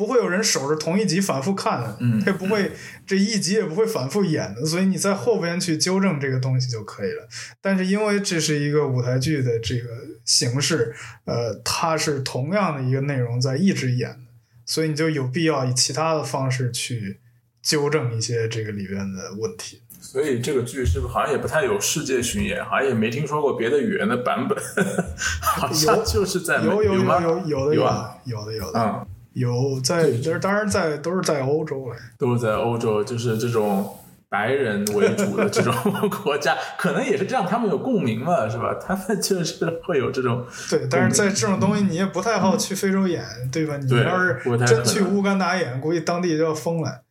[0.00, 2.72] 不会有人守着同一集反复看的，嗯他也不会
[3.06, 7.28] 这一集也不会反复演的，所以你在后边去纠正这个东西就可以了。
[7.60, 9.88] 但是因为这是一个舞台剧的这个
[10.24, 10.94] 形式，
[11.26, 14.32] 呃，它是同样的一个内容在一直演的，
[14.64, 17.20] 所以你就有必要以其他的方式去
[17.62, 19.82] 纠正一些这个里边的问题。
[20.02, 24.58] 所以这个剧是不是好像也不太有世界巡演，好像也没听说过别的语言的版本，
[25.44, 27.20] 好像就是在美有有有吗？
[27.20, 31.96] 有有的有的有的有的嗯，有在，就是当然在都是在欧洲了。
[32.18, 33.96] 都是在欧洲，就是这种
[34.28, 35.74] 白人为主的这种
[36.22, 38.74] 国家，可能也是这样，他们有共鸣嘛，是吧？
[38.74, 43.76] 他们就是会有这种对，但是在这种东西你也不太好去非洲演，对吧？
[43.76, 47.02] 你要是真去乌干达演，估计当地就要疯了。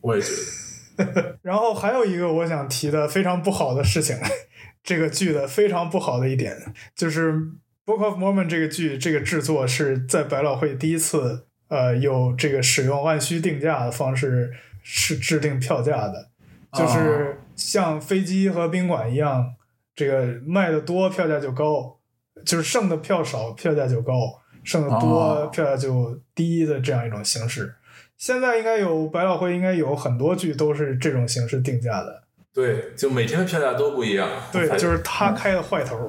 [0.00, 0.28] 我也觉
[0.96, 4.16] 得， 然后还有一个我想提的非常不好的事情，
[4.84, 6.56] 这个剧的非常不好的一点
[6.94, 7.32] 就是
[7.86, 16.28] 《Book of Mormon》这个剧这个制作是在百老汇第一次呃有这个使用按需定价的方式是制定票价的，
[16.72, 19.54] 就是像飞机和宾馆一样，
[19.94, 21.98] 这个卖的多票价就高，
[22.44, 24.12] 就是剩的票少票价就高，
[24.62, 27.74] 剩的多哦票价就低的这样一种形式。
[28.16, 32.22] 现在应该有百老汇应该有很多剧都是这种形式定价的，
[32.54, 34.28] 对，就每天的票价都不一样。
[34.52, 36.08] 对，就是他开的坏头，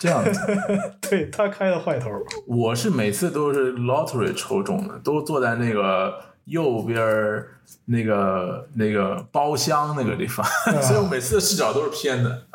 [0.00, 0.40] 这样子。
[1.08, 2.10] 对他开的坏头，
[2.46, 7.48] 我是每次都是 lottery 抽中的，都坐在那个右边儿
[7.84, 10.44] 那个那个包厢那个地方，
[10.82, 12.46] 所以我每次的视角都是偏的。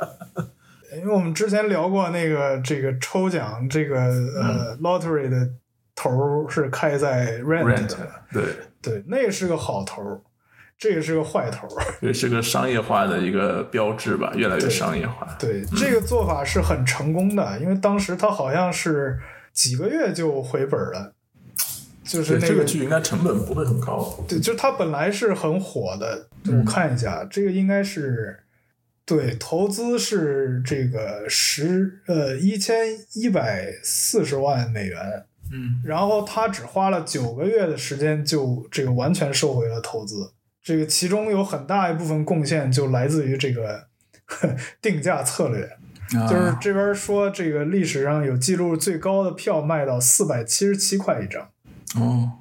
[0.97, 5.49] 因为我们之前聊过那个这个抽奖这个呃 lottery 的
[5.93, 8.43] 头是开在 rent，, Rent 的对，
[8.81, 10.23] 对，那是个好头，
[10.77, 11.68] 这个是个坏头。
[12.02, 15.35] 这是个商业化的一个标志吧，越来越商业化。
[15.39, 19.19] 对，这个做法是很成功的，因为当时他好像是
[19.53, 21.14] 几个月就回本了，
[22.03, 24.19] 就是对，那这个剧应该成本不会很高。
[24.27, 28.41] 对，就它本来是很火的，我看一下，这个应该是
[29.06, 40.31] 对投资是这个十呃一千一百四十万美元，嗯，然后他只花了九个月的时间就这个完全收回了投资，
[40.65, 43.85] 这个其中有很大一部分贡献就来自于这个
[44.81, 45.69] 定价策略。
[46.09, 51.49] 就是啊这边说，这个历史上有记录最高的票卖到四百七十七块一张。
[51.95, 52.31] 哦，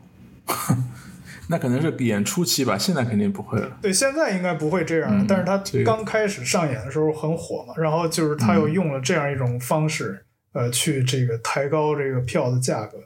[1.48, 3.78] 那可能是演初期吧，现在肯定不会了。
[3.82, 12.98] 对，现在应该不会这样，嗯但是他刚开始上演的时候很火嘛，然后就是他又用了这样一种方式，呃，去这个抬高这个票的价格，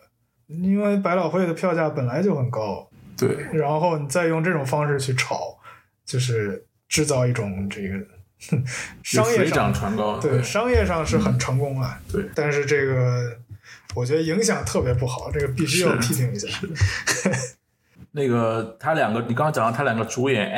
[0.49, 2.88] 因为百老汇的票价本来就很高，
[3.19, 5.59] 对，然后你再用这种方式去炒，
[6.05, 7.99] 就是制造一种这个
[8.49, 8.65] 哼
[9.03, 10.19] 商业水涨上船高。
[10.19, 13.37] 对商业上是很成功啊，对但是这个
[13.97, 16.47] 我觉得影响特别不好，这个必须要是批评一下。
[18.13, 20.49] 那个他两个，你刚刚讲到他两个主演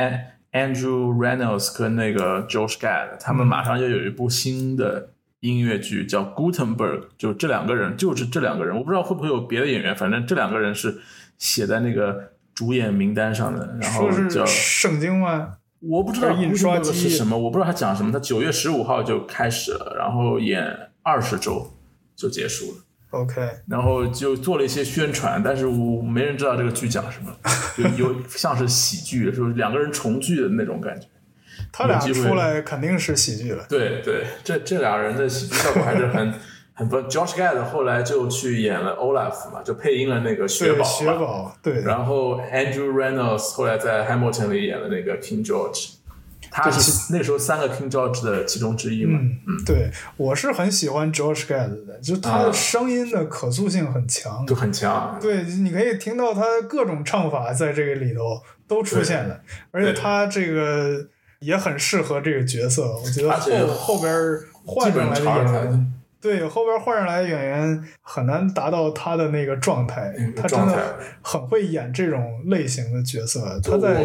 [0.52, 5.10] An Andrew Reynolds 跟那个 Josh Gad，他们马上就有一部新的
[5.40, 11.00] 音乐剧叫 Gutenberg，就这两个人，就是这两个人，我不知道会不会有别的演员，反正这两个人是
[11.38, 12.29] 写在那个
[12.60, 13.74] 主演名单上的。
[13.80, 15.54] 然后说叫是圣经吗？
[15.78, 18.12] 我不知道印刷机是什么，我不知道他讲什么。
[18.12, 20.62] 他九月十五号就开始了，然后演
[21.02, 21.72] 二十周
[22.14, 22.74] 就结束了。
[23.12, 27.34] OK，然后就做了一些宣传，但是我没人知道这个剧讲什么，
[27.78, 31.06] 就有像是喜剧，就是两个人重聚的那种感觉。
[31.72, 33.64] 他俩出来肯定是喜剧了。
[33.66, 36.34] 对对，这这俩人的喜剧效果还是很
[36.80, 36.96] 很不。
[37.02, 41.04] Josh Gad 后来就去演了 Olaf 嘛，就配音了那个雪，宝雪。
[41.04, 45.90] 宝，对，然后 Andrew Reynolds 后来在 Hamilton 里演了那个 King George，
[46.50, 49.18] 他对是那时候三个 King George 的其中之一嘛。
[49.20, 54.46] 嗯，对，我是很喜欢 Josh Gad 的，就是他的啊声音的可塑性很强。
[54.46, 55.18] 就很强。
[55.20, 59.38] 对，你可以听到他各种唱法在这个里头都出现了，
[59.70, 61.06] 而且他这个
[61.40, 62.96] 也很适合这个角色。
[62.96, 64.12] 我觉得后后边
[64.64, 65.89] 换上来演员，
[66.20, 73.58] 对后边换上来的演员很难达到他的那个状态嗯，他真的很会演这种类型的角色。
[73.62, 74.04] 他在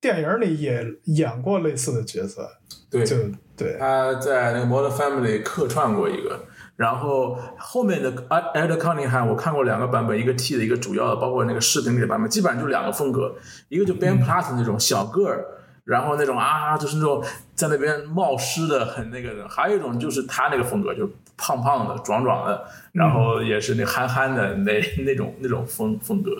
[0.00, 2.48] 电影里也演过类似的角色，
[2.90, 3.16] 对，就
[3.54, 3.76] 对。
[3.78, 6.40] 他在那个《Modern Family》客串过一个，
[6.76, 13.36] 然后后面的 Ed Cunningham 我看过两个版本，一个 T 的，一个主要的，包括那个视频里的版本，基本上就两个风格，
[13.68, 15.44] 一个就 Ben Platt 那种小个儿，
[15.84, 17.24] 然后那种啊，就是那种
[17.54, 26.36] 在那边冒失的很那个的，还有一种就是他那个风格，就是胖胖的、壮壮的，然后也是那憨憨的那那种那种风风格，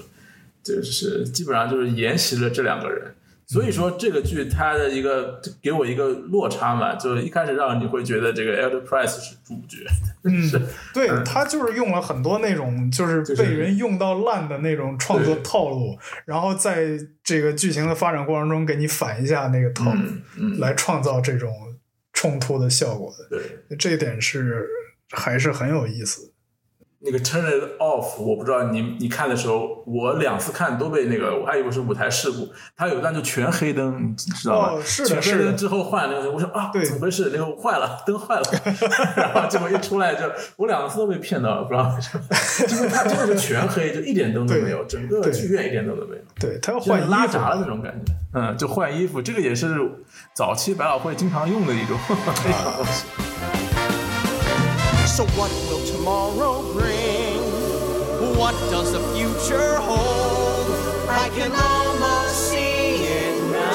[0.63, 3.15] 就是基本上就是沿袭了这两个人。
[3.51, 9.79] 所以说这个剧它的一个给我一个落差嘛，就是一开始让你会觉得这个 Elder Price 是主角，
[10.23, 10.61] 嗯 是，
[10.95, 21.53] 对他就是用了很多那种就是被人用到烂的那种创作套路，然后在这个剧情的发展过程中给你反一下那个套路，来创造这种
[22.13, 23.37] 冲突的效果的。
[23.37, 23.77] 对。
[23.77, 24.69] 这一点是
[25.11, 26.33] 还是很有意思的。
[27.03, 32.47] 那个 Turn It Off，我不知道你你看的时候，我两次看都被那个，我还以为是舞台事故。
[32.77, 34.69] 它有一段就全黑灯，你知道吗？
[34.75, 37.31] 哦是的全黑灯之后换那个，我说啊，怎么回事？
[37.33, 38.43] 那个坏了，灯坏了，
[39.17, 42.25] 然后结果一出来就，我两次都被骗到了，不知道为什么，
[42.69, 46.23] 就是它真的是全黑，就一点灯都没有，整个剧院一点灯都没有。
[46.39, 49.75] 对它要换拉闸的那种感觉，嗯，就换衣服，这个也是
[50.35, 51.99] 早期百老汇经常用的一种。
[55.11, 57.43] So what will tomorrow bring?
[58.39, 60.71] What does the future hold?
[61.11, 63.67] I can almost see it now.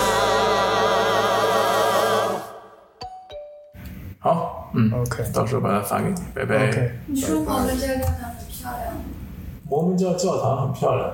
[4.20, 6.70] 好，嗯 OK 到时候把它发给你，拜拜。
[6.70, 8.96] OK，你说我们这个教堂很漂亮，
[9.70, 11.12] 摩门教教堂很漂亮，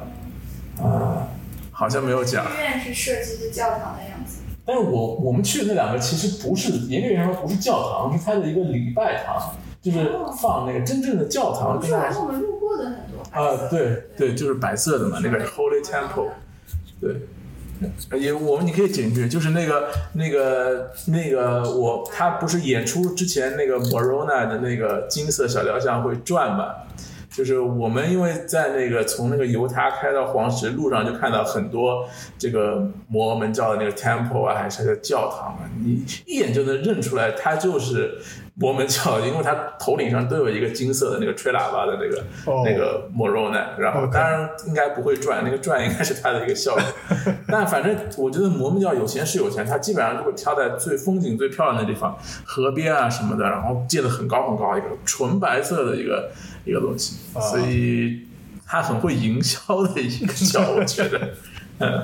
[0.82, 1.28] 啊，
[1.72, 2.46] 好像没有讲。
[2.46, 4.38] 医院是设计的教堂的样子。
[4.64, 16.30] 但是我我们去的那两个其实不是，严格意义上说不是教堂，是它的一个礼拜堂，就是放那个真正的教堂是我们路过的很多啊，对对，就是白色的嘛，那个 Holy Temple，
[17.00, 17.16] 对。
[18.20, 26.76] 也我们你可以进去，就是那个那个那个我他不是演出之前那个 Morona 的那个金色小雕像会转嘛？
[27.32, 38.20] 就是我们因为在那个从那个犹他开到黄石路上就看到很多这个摩门教的那个 temple 啊，还是教堂啊，你一眼就能认出来，它就是
[38.56, 46.84] 摩门教，因为他头顶上都有一个金色的那个吹喇叭的那个、哦那个 Morona，然后当然应该不会转，那个转应该是他的一个效果。
[47.48, 56.30] 但反正我觉得摩门教有钱是有钱，他基本上就会挑在最风景最漂亮的地方，河边啊什么的，然后建的很高很高一个纯白色的一个
[56.66, 58.28] 一个东西，啊所以
[58.68, 61.20] 他很会营销的一个教，我觉得，
[61.80, 62.04] 嗯。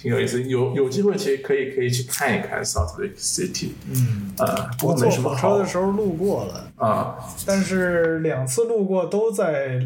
[0.00, 9.80] 挺有意思，有有机会其实可以可以去看一看 Salt Lake City，嗯，呃，不过我坐没什么好火车的时候路过了，啊，但是两次路过都在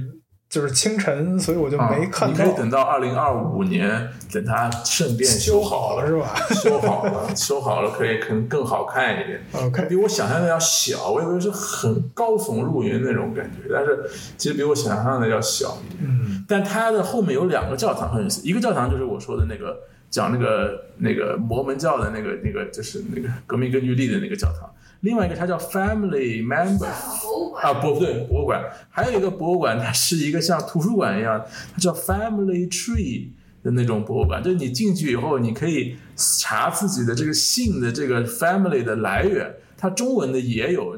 [0.50, 2.34] 就是清晨，所以我就啊没看到。
[2.34, 6.34] 你可以等到二零二五年，等它顺便修好好了是吧？
[6.62, 9.40] 修好了， 修好了可以可能更好看一点。
[9.54, 14.04] OK 比我想象的要小，我以为是很高耸入云那种感觉，但是
[14.36, 16.02] 其实比我想象的要小一点。
[16.06, 19.74] 嗯，但它的后面有两个教堂很有意思，一个教堂就是我说的那个
[20.12, 33.30] 讲那个那个摩门教的那个那个就是那个革命根据地的那个教堂，另外一个它叫 Family Member 啊，不不对，博物馆，还有一个博物馆，它是一个像图书馆一样，它叫 Family Tree
[33.64, 40.96] 的那种博物馆，就是你进去以后，你可以查自己的这个姓的这个 family 的来源，它中文的也有。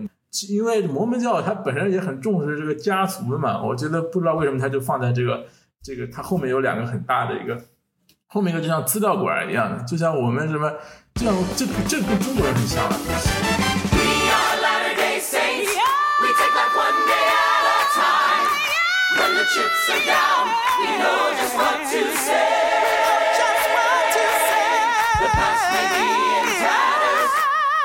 [0.48, 5.44] 因为摩门教它本身也很重视这个家族的嘛，我觉得不知道为什么它就放在这个
[5.80, 7.56] 这个，它后面有两个很大的一个，
[8.34, 10.68] 后面一个就像资料馆一样的，就像我们什么，
[11.14, 12.98] 就像这这跟中国人很像啊。
[13.94, 15.70] We are Latter-day Saints.
[16.20, 18.42] We take life one day at a time.
[19.22, 20.50] When the chips are down,
[20.82, 22.50] we know just what to say.
[23.38, 24.66] Just what to say.
[25.22, 26.02] The past may be
[26.34, 27.32] in tatters,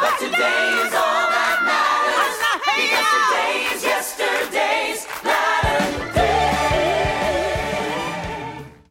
[0.01, 2.41] but today is all that matters.
[2.73, 5.05] Because today is yesterday's